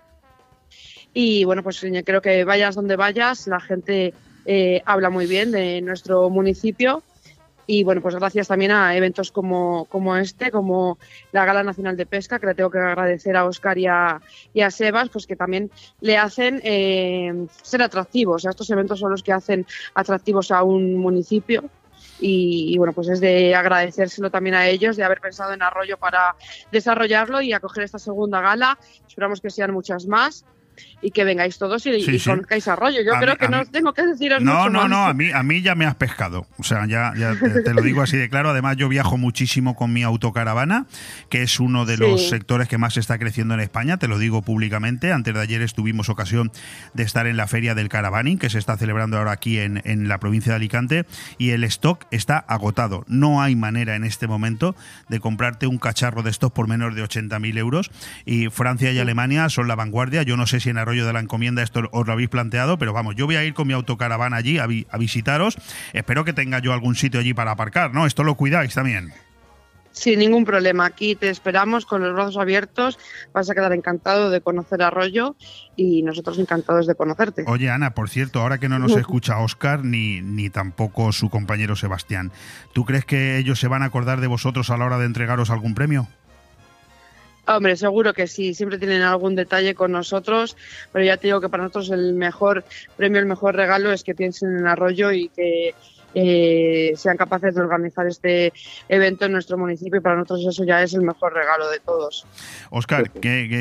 Y 1.12 1.44
bueno, 1.44 1.62
pues 1.62 1.84
creo 2.04 2.22
que 2.22 2.44
vayas 2.44 2.74
donde 2.74 2.96
vayas, 2.96 3.46
la 3.46 3.60
gente 3.60 4.14
eh, 4.50 4.82
habla 4.86 5.10
muy 5.10 5.26
bien 5.26 5.50
de 5.50 5.82
nuestro 5.82 6.30
municipio. 6.30 7.02
Y 7.66 7.84
bueno, 7.84 8.00
pues 8.00 8.14
gracias 8.14 8.48
también 8.48 8.70
a 8.70 8.96
eventos 8.96 9.30
como, 9.30 9.84
como 9.90 10.16
este, 10.16 10.50
como 10.50 10.98
la 11.32 11.44
Gala 11.44 11.62
Nacional 11.62 11.98
de 11.98 12.06
Pesca, 12.06 12.38
que 12.38 12.46
le 12.46 12.54
tengo 12.54 12.70
que 12.70 12.78
agradecer 12.78 13.36
a 13.36 13.44
Oscar 13.44 13.76
y 13.76 13.84
a, 13.86 14.22
Sebas, 14.70 15.10
pues 15.10 15.26
que 15.26 15.36
también 15.36 15.70
le 16.00 16.16
hacen 16.16 16.62
eh, 16.64 17.46
ser 17.62 17.82
atractivos. 17.82 18.46
estos 18.46 18.70
eventos 18.70 19.00
son 19.00 19.10
los 19.10 19.22
que 19.22 19.34
hacen 19.34 19.66
atractivos 19.92 20.50
a 20.50 20.62
un 20.62 20.94
municipio 20.94 21.64
y, 22.18 22.78
bueno, 22.78 22.94
pues 22.94 23.08
es 23.10 23.20
de 23.20 23.54
agradecérselo 23.54 24.30
también 24.30 24.54
a 24.54 24.66
ellos 24.66 24.96
de 24.96 25.04
haber 25.04 25.20
pensado 25.20 25.52
en 25.52 25.60
Arroyo 25.60 25.98
para 25.98 26.36
desarrollarlo 26.72 27.42
y 27.42 27.52
acoger 27.52 27.84
esta 27.84 27.98
segunda 27.98 28.40
gala. 28.40 28.78
Esperamos 29.06 29.42
que 29.42 29.50
sean 29.50 29.74
muchas 29.74 30.06
más 30.06 30.46
y 31.00 31.11
que 31.11 31.25
vengáis 31.25 31.58
todos 31.58 31.85
y, 31.87 32.00
sí, 32.00 32.18
conozcáis 32.28 32.66
Arroyo. 32.68 33.00
Yo 33.04 33.12
creo 33.20 33.37
que 33.37 33.49
no 33.49 33.64
tengo 33.66 33.92
que 33.92 34.02
deciros 34.06 34.42
no, 34.42 34.54
mucho 34.54 34.70
No, 34.70 34.88
no, 34.88 35.06
a 35.06 35.14
mí, 35.14 35.30
a 35.30 35.42
mí 35.42 35.62
ya 35.62 35.75
me 35.75 35.87
has 35.87 35.94
pescado. 35.94 36.47
O 36.58 36.62
sea, 36.62 36.87
ya, 36.87 37.12
ya 37.16 37.35
te, 37.64 37.75
lo 37.75 37.82
digo 37.82 38.02
así 38.02 38.16
de 38.16 38.28
claro. 38.28 38.50
Además, 38.50 38.76
yo 38.76 38.88
viajo 38.88 39.16
muchísimo 39.16 39.76
con 39.76 39.92
mi 39.92 40.02
autocaravana, 40.02 40.87
que 41.30 41.42
es 41.42 41.61
uno 41.61 41.87
de 41.87 41.97
los 41.97 42.28
sectores 42.28 42.68
que 42.68 42.78
más 42.78 42.97
está 42.97 43.18
creciendo 43.18 43.54
en 43.54 43.61
España, 43.61 43.99
te 43.99 44.08
lo 44.08 44.18
digo 44.18 44.42
públicamente. 44.42 45.12
Antes 45.12 45.35
de 45.35 45.40
ayer 45.40 45.62
estuvimos 45.62 46.08
ocasión 46.08 46.50
de 46.94 47.02
estar 47.02 47.26
en 47.26 47.37
la 47.37 47.47
Feria 47.47 47.75
del 47.75 47.88
Caravaning, 47.88 48.38
que 48.38 48.50
se 48.50 48.58
está 48.58 48.76
celebrando 48.76 49.18
ahora 49.18 49.32
aquí 49.32 49.58
en, 49.58 49.82
en 49.85 50.08
la 50.08 50.18
provincia 50.18 50.52
de 50.52 50.56
Alicante, 50.56 51.06
y 51.38 51.50
el 51.50 51.64
stock 51.64 52.06
está 52.11 52.38
agotado. 52.38 53.04
No 53.08 53.42
hay 53.42 53.56
manera 53.56 53.97
en 53.97 54.04
este 54.04 54.26
momento 54.26 54.75
de 55.08 55.20
comprarte 55.20 55.66
un 55.66 55.78
cacharro 55.78 56.23
de 56.23 56.30
stock 56.30 56.52
por 56.52 56.68
menos 56.68 56.94
de 56.94 57.02
80.000 57.02 57.58
euros. 57.58 57.90
Y 58.25 58.49
Francia 58.49 58.92
y 58.92 58.99
Alemania 58.99 59.49
son 59.49 59.68
la 59.68 59.76
vanguardia. 59.76 60.23
Yo 60.23 60.37
no 60.37 60.47
sé 60.47 60.61
si 60.61 60.67
en 60.68 60.78
Arroyo 60.78 61.06
de 61.06 61.12
la 61.12 61.20
Encomienda 61.20 61.62
esto 61.62 61.82
os 61.92 62.06
lo 62.06 62.12
habéis 62.12 62.28
planteado, 62.28 62.78
pero 62.78 62.92
vamos, 62.92 63.16
yo 63.16 63.26
voy 63.26 63.37
a 63.37 63.44
ir 63.44 63.54
con 63.54 63.66
mi 63.66 63.75
autocaravana 63.75 64.37
allí 64.37 64.58
a, 64.58 64.66
visitaros. 64.66 65.56
Espero 65.92 66.25
que 66.25 66.32
tenga 66.32 66.58
yo 66.60 66.72
algún 66.72 66.94
sitio 66.94 67.20
allí 67.20 67.34
para 67.34 67.52
aparcar, 67.52 67.92
¿no? 67.92 68.06
Esto 68.06 68.25
lo 68.25 68.37
cuidáis 68.37 68.75
también. 68.75 69.12
Sin 69.92 70.20
ningún 70.20 70.44
problema. 70.44 70.87
Aquí 70.87 71.16
te 71.16 71.28
esperamos 71.28 71.84
con 71.84 72.02
los 72.02 72.14
brazos 72.14 72.37
abiertos. 72.37 72.98
Vas 73.32 73.50
a 73.50 73.54
quedar 73.54 73.72
encantado 73.72 74.30
de 74.30 74.40
conocer 74.40 74.80
Arroyo 74.82 75.34
y 75.75 76.02
nosotros 76.02 76.38
encantados 76.38 76.87
de 76.87 76.94
conocerte. 76.94 77.42
Oye, 77.48 77.68
Ana, 77.68 77.94
por 77.94 78.09
cierto, 78.09 78.40
ahora 78.40 78.59
que 78.59 78.68
no 78.68 78.78
nos 78.78 78.96
escucha 78.96 79.38
Oscar 79.38 79.85
ni, 79.85 80.20
ni 80.20 80.50
tampoco 80.50 81.11
su 81.11 81.31
compañero 81.31 81.74
Sebastián, 81.74 82.31
¿tú 82.74 82.85
crees 82.85 83.04
que 83.04 83.38
ellos 83.38 83.59
se 83.59 83.66
van 83.66 83.83
a 83.83 83.87
acordar 83.87 84.20
de 84.20 84.28
vosotros 84.28 84.70
a 84.70 84.76
la 84.76 84.85
hora 84.85 84.98
de 84.98 85.07
entregaros 85.07 85.50
algún 85.50 85.74
premio? 85.74 86.07
Hombre, 87.48 87.76
seguro 87.76 88.12
que 88.12 88.26
sí, 88.26 88.52
siempre 88.52 88.78
tienen 88.78 89.00
algún 89.00 89.34
detalle 89.34 89.74
con 89.74 89.90
nosotros, 89.90 90.54
pero 90.92 91.04
ya 91.04 91.16
te 91.16 91.28
digo 91.28 91.40
que 91.40 91.48
para 91.48 91.62
nosotros 91.62 91.90
el 91.90 92.12
mejor 92.12 92.62
premio, 92.96 93.18
el 93.18 93.26
mejor 93.26 93.56
regalo 93.56 93.90
es 93.90 94.04
que 94.04 94.14
piensen 94.14 94.58
en 94.58 94.66
Arroyo 94.66 95.12
y 95.12 95.30
que 95.30 95.74
eh, 96.14 96.92
sean 96.96 97.16
capaces 97.16 97.54
de 97.54 97.61
organizar 97.62 98.06
este 98.06 98.52
evento 98.88 99.24
en 99.24 99.32
nuestro 99.32 99.56
municipio 99.56 99.98
y 99.98 100.02
para 100.02 100.16
nosotros 100.16 100.46
eso 100.46 100.64
ya 100.64 100.82
es 100.82 100.92
el 100.92 101.02
mejor 101.02 101.32
regalo 101.32 101.70
de 101.70 101.80
todos. 101.80 102.26
Oscar, 102.68 103.11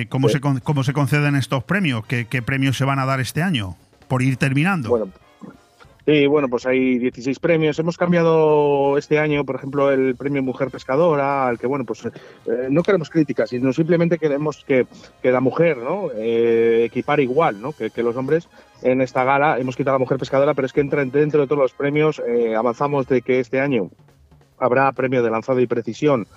cómo, 0.10 0.28
se, 0.28 0.42
¿cómo 0.42 0.84
se 0.84 0.92
conceden 0.92 1.36
estos 1.36 1.64
premios? 1.64 2.06
¿Qué, 2.08 2.26
¿Qué 2.26 2.42
premios 2.42 2.78
se 2.78 2.84
van 2.84 3.00
a 3.00 3.06
dar 3.06 3.22
este 3.22 3.42
año? 3.42 3.78
Por 4.10 4.22
ir 4.22 4.36
terminando. 4.36 4.90
Bueno, 4.90 5.12
Sí, 6.08 6.26
bueno, 6.26 6.48
pues 6.48 6.66
hay 6.66 7.00
16 7.00 7.38
premios. 7.40 7.78
Hemos 7.80 7.98
cambiado 7.98 8.98
este 8.98 9.20
año, 9.20 9.44
por 9.44 9.58
ejemplo, 9.58 9.92
el 9.92 10.16
premio 10.16 10.42
Mujer 10.42 10.72
Pescadora, 10.72 11.50
al 11.50 11.60
que, 11.60 11.68
bueno, 11.68 11.84
pues 11.84 12.06
eh, 12.06 12.12
no 12.70 12.82
queremos 12.82 13.10
críticas, 13.10 13.50
sino 13.50 13.74
simplemente 13.74 14.18
queremos 14.18 14.64
que, 14.66 14.88
que 15.22 15.32
la 15.34 15.42
mujer, 15.42 15.80
¿no? 15.80 16.10
Eh, 16.16 16.86
equipar 16.86 17.20
igual, 17.20 17.62
¿no? 17.62 17.74
Que, 17.74 17.90
que, 17.90 18.04
los 18.04 18.16
hombres 18.16 18.48
en 18.84 19.02
esta 19.02 19.26
gala. 19.26 19.60
Hemos 19.60 19.76
quitado 19.76 19.96
a 19.96 20.00
la 20.00 20.06
Mujer 20.06 20.18
Pescadora, 20.18 20.54
pero 20.54 20.68
es 20.68 20.72
que 20.72 20.80
entra 20.80 21.04
dentro 21.04 21.42
de 21.42 21.48
todos 21.48 21.62
los 21.62 21.74
premios. 21.74 22.22
Eh, 22.26 22.56
avanzamos 22.56 23.06
de 23.08 23.22
que 23.22 23.42
este 23.42 23.60
año 23.60 23.90
habrá 24.60 24.92
premio 24.92 25.24
de 25.24 25.30
lanzado 25.30 25.60
y 25.60 25.68
precisión, 25.68 26.28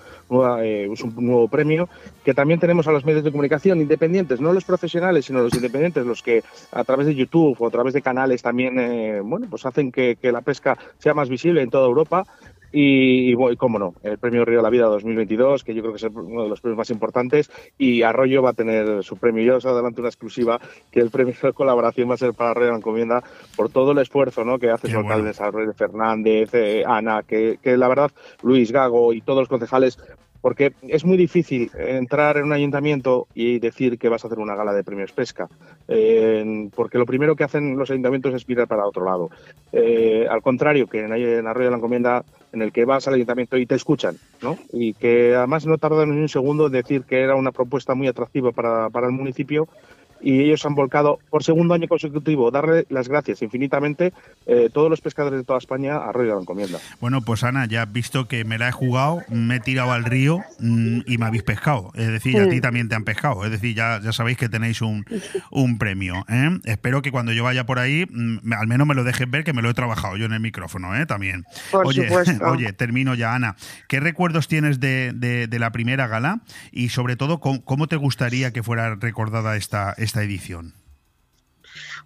eh, 0.61 0.89
es 0.91 1.01
un 1.01 1.15
nuevo 1.15 1.47
premio, 1.47 1.89
que 2.23 2.33
también 2.33 2.59
tenemos 2.59 2.87
a 2.87 2.91
los 2.91 3.05
medios 3.05 3.23
de 3.23 3.31
comunicación 3.31 3.81
independientes, 3.81 4.39
no 4.39 4.53
los 4.53 4.65
profesionales, 4.65 5.25
sino 5.25 5.41
los 5.41 5.53
independientes, 5.53 6.05
los 6.05 6.21
que 6.21 6.43
a 6.71 6.83
través 6.83 7.07
de 7.07 7.15
YouTube 7.15 7.55
o 7.59 7.67
a 7.67 7.71
través 7.71 7.93
de 7.93 8.01
canales 8.01 8.41
también, 8.41 8.79
eh, 8.79 9.21
bueno, 9.21 9.47
pues 9.49 9.65
hacen 9.65 9.91
que, 9.91 10.17
la 10.21 10.41
pesca 10.41 10.77
sea 10.97 11.13
más 11.13 11.27
visible 11.27 11.61
en 11.61 11.69
toda 11.69 11.87
Europa 11.87 12.25
y, 12.71 13.31
y, 13.31 13.55
cómo 13.57 13.79
no, 13.79 13.93
el 14.03 14.17
premio 14.17 14.45
Río 14.45 14.57
de 14.57 14.63
la 14.63 14.69
Vida 14.69 14.85
2022, 14.85 15.63
que 15.63 15.73
yo 15.73 15.81
creo 15.81 15.93
que 15.93 15.97
es 15.97 16.11
uno 16.13 16.43
de 16.43 16.49
los 16.49 16.61
premios 16.61 16.77
más 16.77 16.89
importantes, 16.89 17.51
y 17.77 18.03
Arroyo 18.03 18.41
va 18.41 18.51
a 18.51 18.53
tener 18.53 19.03
su 19.03 19.17
premio. 19.17 19.43
Yo 19.43 19.57
os 19.57 19.65
adelanto 19.65 20.01
una 20.01 20.09
exclusiva, 20.09 20.59
que 20.91 20.99
el 20.99 21.09
premio 21.09 21.35
de 21.41 21.53
colaboración 21.53 22.09
va 22.09 22.15
a 22.15 22.17
ser 22.17 22.33
para 22.33 22.51
Arroyo 22.51 22.67
de 22.67 22.71
la 22.71 22.77
Encomienda 22.77 23.23
por 23.55 23.69
todo 23.69 23.91
el 23.91 23.97
esfuerzo 23.99 24.43
¿no? 24.43 24.59
que 24.59 24.69
hace 24.69 24.89
su 24.89 24.97
alcalde 24.97 25.31
Arroyo 25.39 25.73
Fernández, 25.73 26.53
eh, 26.53 26.83
Ana, 26.85 27.23
que, 27.23 27.57
que 27.61 27.77
la 27.77 27.87
verdad 27.87 28.11
Luis 28.43 28.71
Gago 28.71 29.13
y 29.13 29.21
todos 29.21 29.39
los 29.39 29.49
concejales 29.49 29.97
porque 30.41 30.73
es 30.87 31.05
muy 31.05 31.17
difícil 31.17 31.71
entrar 31.77 32.37
en 32.37 32.45
un 32.45 32.53
ayuntamiento 32.53 33.27
y 33.33 33.59
decir 33.59 33.97
que 33.97 34.09
vas 34.09 34.23
a 34.23 34.27
hacer 34.27 34.39
una 34.39 34.55
gala 34.55 34.73
de 34.73 34.83
premios 34.83 35.11
pesca, 35.11 35.47
eh, 35.87 36.69
porque 36.75 36.97
lo 36.97 37.05
primero 37.05 37.35
que 37.35 37.43
hacen 37.43 37.77
los 37.77 37.89
ayuntamientos 37.91 38.33
es 38.33 38.47
mirar 38.47 38.67
para 38.67 38.87
otro 38.87 39.05
lado. 39.05 39.29
Eh, 39.71 40.27
al 40.29 40.41
contrario 40.41 40.87
que 40.87 40.99
en, 40.99 41.11
Arroyo 41.47 41.65
de 41.65 41.71
la 41.71 41.77
Encomienda, 41.77 42.25
en 42.51 42.61
el 42.61 42.71
que 42.71 42.85
vas 42.85 43.07
al 43.07 43.13
ayuntamiento 43.13 43.57
y 43.57 43.65
te 43.65 43.75
escuchan, 43.75 44.15
¿no? 44.41 44.57
y 44.73 44.93
que 44.93 45.35
además 45.35 45.65
no 45.65 45.77
tardan 45.77 46.09
ni 46.09 46.21
un 46.21 46.29
segundo 46.29 46.67
en 46.67 46.73
decir 46.73 47.03
que 47.03 47.21
era 47.21 47.35
una 47.35 47.51
propuesta 47.51 47.95
muy 47.95 48.07
atractiva 48.07 48.51
para 48.51 49.07
el 49.07 49.13
municipio 49.13 49.67
y 50.21 50.41
ellos 50.41 50.65
han 50.65 50.75
volcado 50.75 51.19
por 51.29 51.43
segundo 51.43 51.73
año 51.73 51.87
consecutivo, 51.87 52.51
darle 52.51 52.85
las 52.89 53.07
gracias 53.07 53.41
infinitamente 53.41 54.13
eh, 54.45 54.69
todos 54.73 54.89
los 54.89 55.01
pescadores 55.01 55.39
de 55.39 55.43
toda 55.43 55.59
España 55.59 55.95
a 55.95 56.09
Arroyo 56.09 56.29
de 56.29 56.35
la 56.35 56.41
Encomienda. 56.41 56.79
Bueno, 56.99 57.21
pues 57.21 57.43
Ana, 57.43 57.65
ya 57.65 57.83
has 57.83 57.91
visto 57.91 58.27
que 58.27 58.43
me 58.43 58.57
la 58.57 58.69
he 58.69 58.71
jugado, 58.71 59.21
me 59.29 59.57
he 59.57 59.59
tirado 59.59 59.91
al 59.91 60.03
río 60.03 60.39
mm, 60.59 61.01
y 61.05 61.17
me 61.17 61.25
habéis 61.25 61.43
pescado. 61.43 61.91
Es 61.95 62.07
decir, 62.07 62.39
a 62.39 62.49
ti 62.49 62.61
también 62.61 62.89
te 62.89 62.95
han 62.95 63.03
pescado. 63.03 63.45
Es 63.45 63.51
decir, 63.51 63.75
ya, 63.75 63.99
ya 64.01 64.11
sabéis 64.11 64.37
que 64.37 64.49
tenéis 64.49 64.81
un, 64.81 65.05
un 65.51 65.77
premio. 65.77 66.25
¿eh? 66.29 66.59
Espero 66.65 67.01
que 67.01 67.11
cuando 67.11 67.31
yo 67.33 67.43
vaya 67.43 67.65
por 67.65 67.79
ahí, 67.79 68.05
mm, 68.09 68.53
al 68.53 68.67
menos 68.67 68.87
me 68.87 68.95
lo 68.95 69.03
dejes 69.03 69.29
ver 69.29 69.43
que 69.43 69.53
me 69.53 69.61
lo 69.61 69.69
he 69.69 69.73
trabajado 69.73 70.17
yo 70.17 70.25
en 70.25 70.33
el 70.33 70.39
micrófono 70.39 70.95
¿eh? 70.95 71.05
también. 71.05 71.45
oye, 71.71 72.09
oye, 72.45 72.73
termino 72.73 73.15
ya, 73.15 73.35
Ana. 73.35 73.55
¿Qué 73.87 73.99
recuerdos 73.99 74.47
tienes 74.47 74.79
de, 74.79 75.11
de, 75.13 75.59
la 75.59 75.71
primera 75.71 76.07
gala 76.07 76.41
y 76.71 76.89
sobre 76.89 77.15
todo 77.15 77.39
cómo, 77.39 77.87
te 77.87 77.95
gustaría 77.95 78.51
que 78.51 78.63
fuera 78.63 78.95
recordada 78.95 79.55
esta, 79.55 79.93
esta 79.97 80.10
edición? 80.19 80.73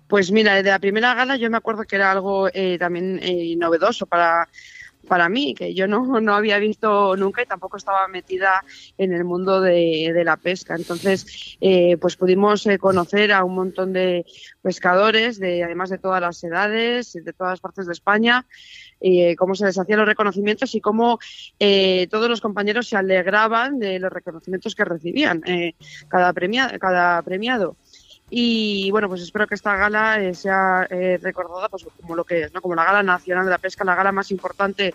Pues 0.07 0.31
mira, 0.31 0.61
de 0.61 0.69
la 0.69 0.79
primera 0.79 1.13
gala 1.15 1.35
yo 1.35 1.49
me 1.49 1.57
acuerdo 1.57 1.83
que 1.83 1.95
era 1.95 2.11
algo 2.11 2.47
eh, 2.53 2.77
también 2.77 3.19
eh, 3.23 3.55
novedoso 3.57 4.05
para, 4.05 4.47
para 5.07 5.29
mí, 5.29 5.55
que 5.55 5.73
yo 5.73 5.87
no, 5.87 6.21
no 6.21 6.35
había 6.35 6.59
visto 6.59 7.17
nunca 7.17 7.41
y 7.41 7.47
tampoco 7.47 7.77
estaba 7.77 8.07
metida 8.07 8.63
en 8.99 9.13
el 9.13 9.23
mundo 9.23 9.61
de, 9.61 10.21
la 10.23 10.37
pesca. 10.37 10.75
Entonces, 10.75 11.57
eh, 11.59 11.97
pues 11.97 12.17
pudimos 12.17 12.67
conocer 12.79 13.31
a 13.31 13.43
un 13.43 13.55
montón 13.55 13.93
de 13.93 14.25
pescadores, 14.61 15.39
de, 15.39 15.63
además 15.63 15.89
de 15.89 15.97
todas 15.97 16.21
las 16.21 16.43
edades, 16.43 17.13
de 17.13 17.33
todas 17.33 17.53
las 17.53 17.61
partes 17.61 17.87
de 17.87 17.93
España, 17.93 18.45
cómo 19.37 19.55
se 19.55 19.65
les 19.65 19.77
hacían 19.77 19.99
los 19.99 20.07
reconocimientos 20.07 20.73
y 20.75 20.81
cómo 20.81 21.19
todos 22.09 22.29
los 22.29 22.41
compañeros 22.41 22.87
se 22.87 22.95
alegraban 22.95 23.79
de 23.79 23.99
los 23.99 24.11
reconocimientos 24.11 24.73
que 24.75 24.85
recibían 24.85 25.41
cada, 26.07 26.33
cada 26.79 27.21
premiado. 27.23 27.75
Y 28.29 28.89
bueno, 28.91 29.07
pues 29.07 29.21
espero 29.21 29.47
que 29.47 29.55
esta 29.55 29.75
gala 29.75 30.19
eh, 30.19 30.33
sea 30.33 30.87
eh, 30.89 31.19
recordada 31.21 31.69
pues, 31.69 31.85
como 32.01 32.15
lo 32.15 32.23
que 32.23 32.43
es, 32.43 32.53
¿no? 32.53 32.61
como 32.61 32.75
la 32.75 32.85
gala 32.85 33.03
nacional 33.03 33.45
de 33.45 33.51
la 33.51 33.57
pesca, 33.57 33.83
la 33.83 33.95
gala 33.95 34.11
más 34.11 34.31
importante 34.31 34.93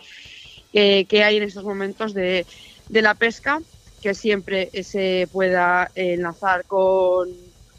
que 0.72 1.24
hay 1.24 1.36
en 1.36 1.42
estos 1.42 1.64
momentos 1.64 2.14
de, 2.14 2.46
de 2.88 3.02
la 3.02 3.14
pesca, 3.14 3.60
que 4.00 4.14
siempre 4.14 4.70
se 4.84 5.28
pueda 5.32 5.90
enlazar 5.96 6.64
con, 6.64 7.28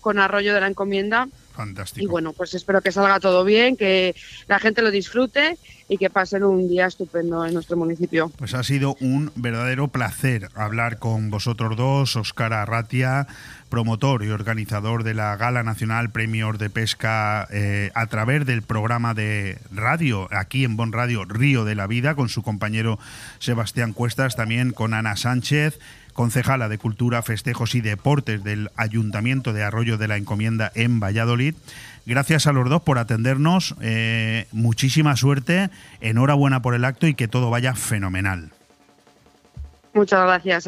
con 0.01 0.19
Arroyo 0.19 0.53
de 0.53 0.59
la 0.59 0.67
Encomienda. 0.67 1.29
Fantástico. 1.53 2.03
Y 2.03 2.07
bueno, 2.07 2.33
pues 2.33 2.53
espero 2.53 2.81
que 2.81 2.91
salga 2.91 3.19
todo 3.19 3.43
bien, 3.43 3.77
que 3.77 4.15
la 4.47 4.59
gente 4.59 4.81
lo 4.81 4.89
disfrute 4.89 5.57
y 5.87 5.97
que 5.97 6.09
pasen 6.09 6.43
un 6.43 6.69
día 6.69 6.87
estupendo 6.87 7.45
en 7.45 7.53
nuestro 7.53 7.75
municipio. 7.75 8.31
Pues 8.37 8.53
ha 8.53 8.63
sido 8.63 8.95
un 9.01 9.31
verdadero 9.35 9.89
placer 9.89 10.49
hablar 10.55 10.97
con 10.97 11.29
vosotros 11.29 11.75
dos, 11.75 12.15
Óscar 12.15 12.53
Arratia, 12.53 13.27
promotor 13.71 14.23
y 14.23 14.29
organizador 14.29 15.03
de 15.03 15.15
la 15.15 15.35
Gala 15.37 15.63
Nacional 15.63 16.11
Premios 16.11 16.59
de 16.59 16.69
Pesca 16.69 17.47
eh, 17.49 17.89
a 17.95 18.05
través 18.05 18.45
del 18.45 18.61
programa 18.61 19.15
de 19.15 19.57
radio, 19.71 20.27
aquí 20.29 20.65
en 20.65 20.75
Bon 20.75 20.91
Radio, 20.91 21.25
Río 21.25 21.65
de 21.65 21.73
la 21.73 21.87
Vida, 21.87 22.13
con 22.13 22.29
su 22.29 22.43
compañero 22.43 22.99
Sebastián 23.39 23.93
Cuestas, 23.93 24.35
también 24.35 24.73
con 24.73 24.93
Ana 24.93 25.15
Sánchez, 25.15 25.79
concejala 26.13 26.67
de 26.69 26.77
Cultura, 26.77 27.23
Festejos 27.23 27.73
y 27.73 27.81
Deportes 27.81 28.43
del 28.43 28.69
Ayuntamiento 28.75 29.53
de 29.53 29.63
Arroyo 29.63 29.97
de 29.97 30.09
la 30.09 30.17
Encomienda 30.17 30.71
en 30.75 30.99
Valladolid. 30.99 31.55
Gracias 32.05 32.47
a 32.47 32.51
los 32.51 32.69
dos 32.69 32.81
por 32.81 32.97
atendernos, 32.97 33.75
eh, 33.79 34.47
muchísima 34.51 35.15
suerte, 35.15 35.69
enhorabuena 36.01 36.61
por 36.61 36.75
el 36.75 36.83
acto 36.83 37.07
y 37.07 37.15
que 37.15 37.29
todo 37.29 37.49
vaya 37.49 37.73
fenomenal. 37.73 38.51
Muchas 39.93 40.23
gracias. 40.23 40.67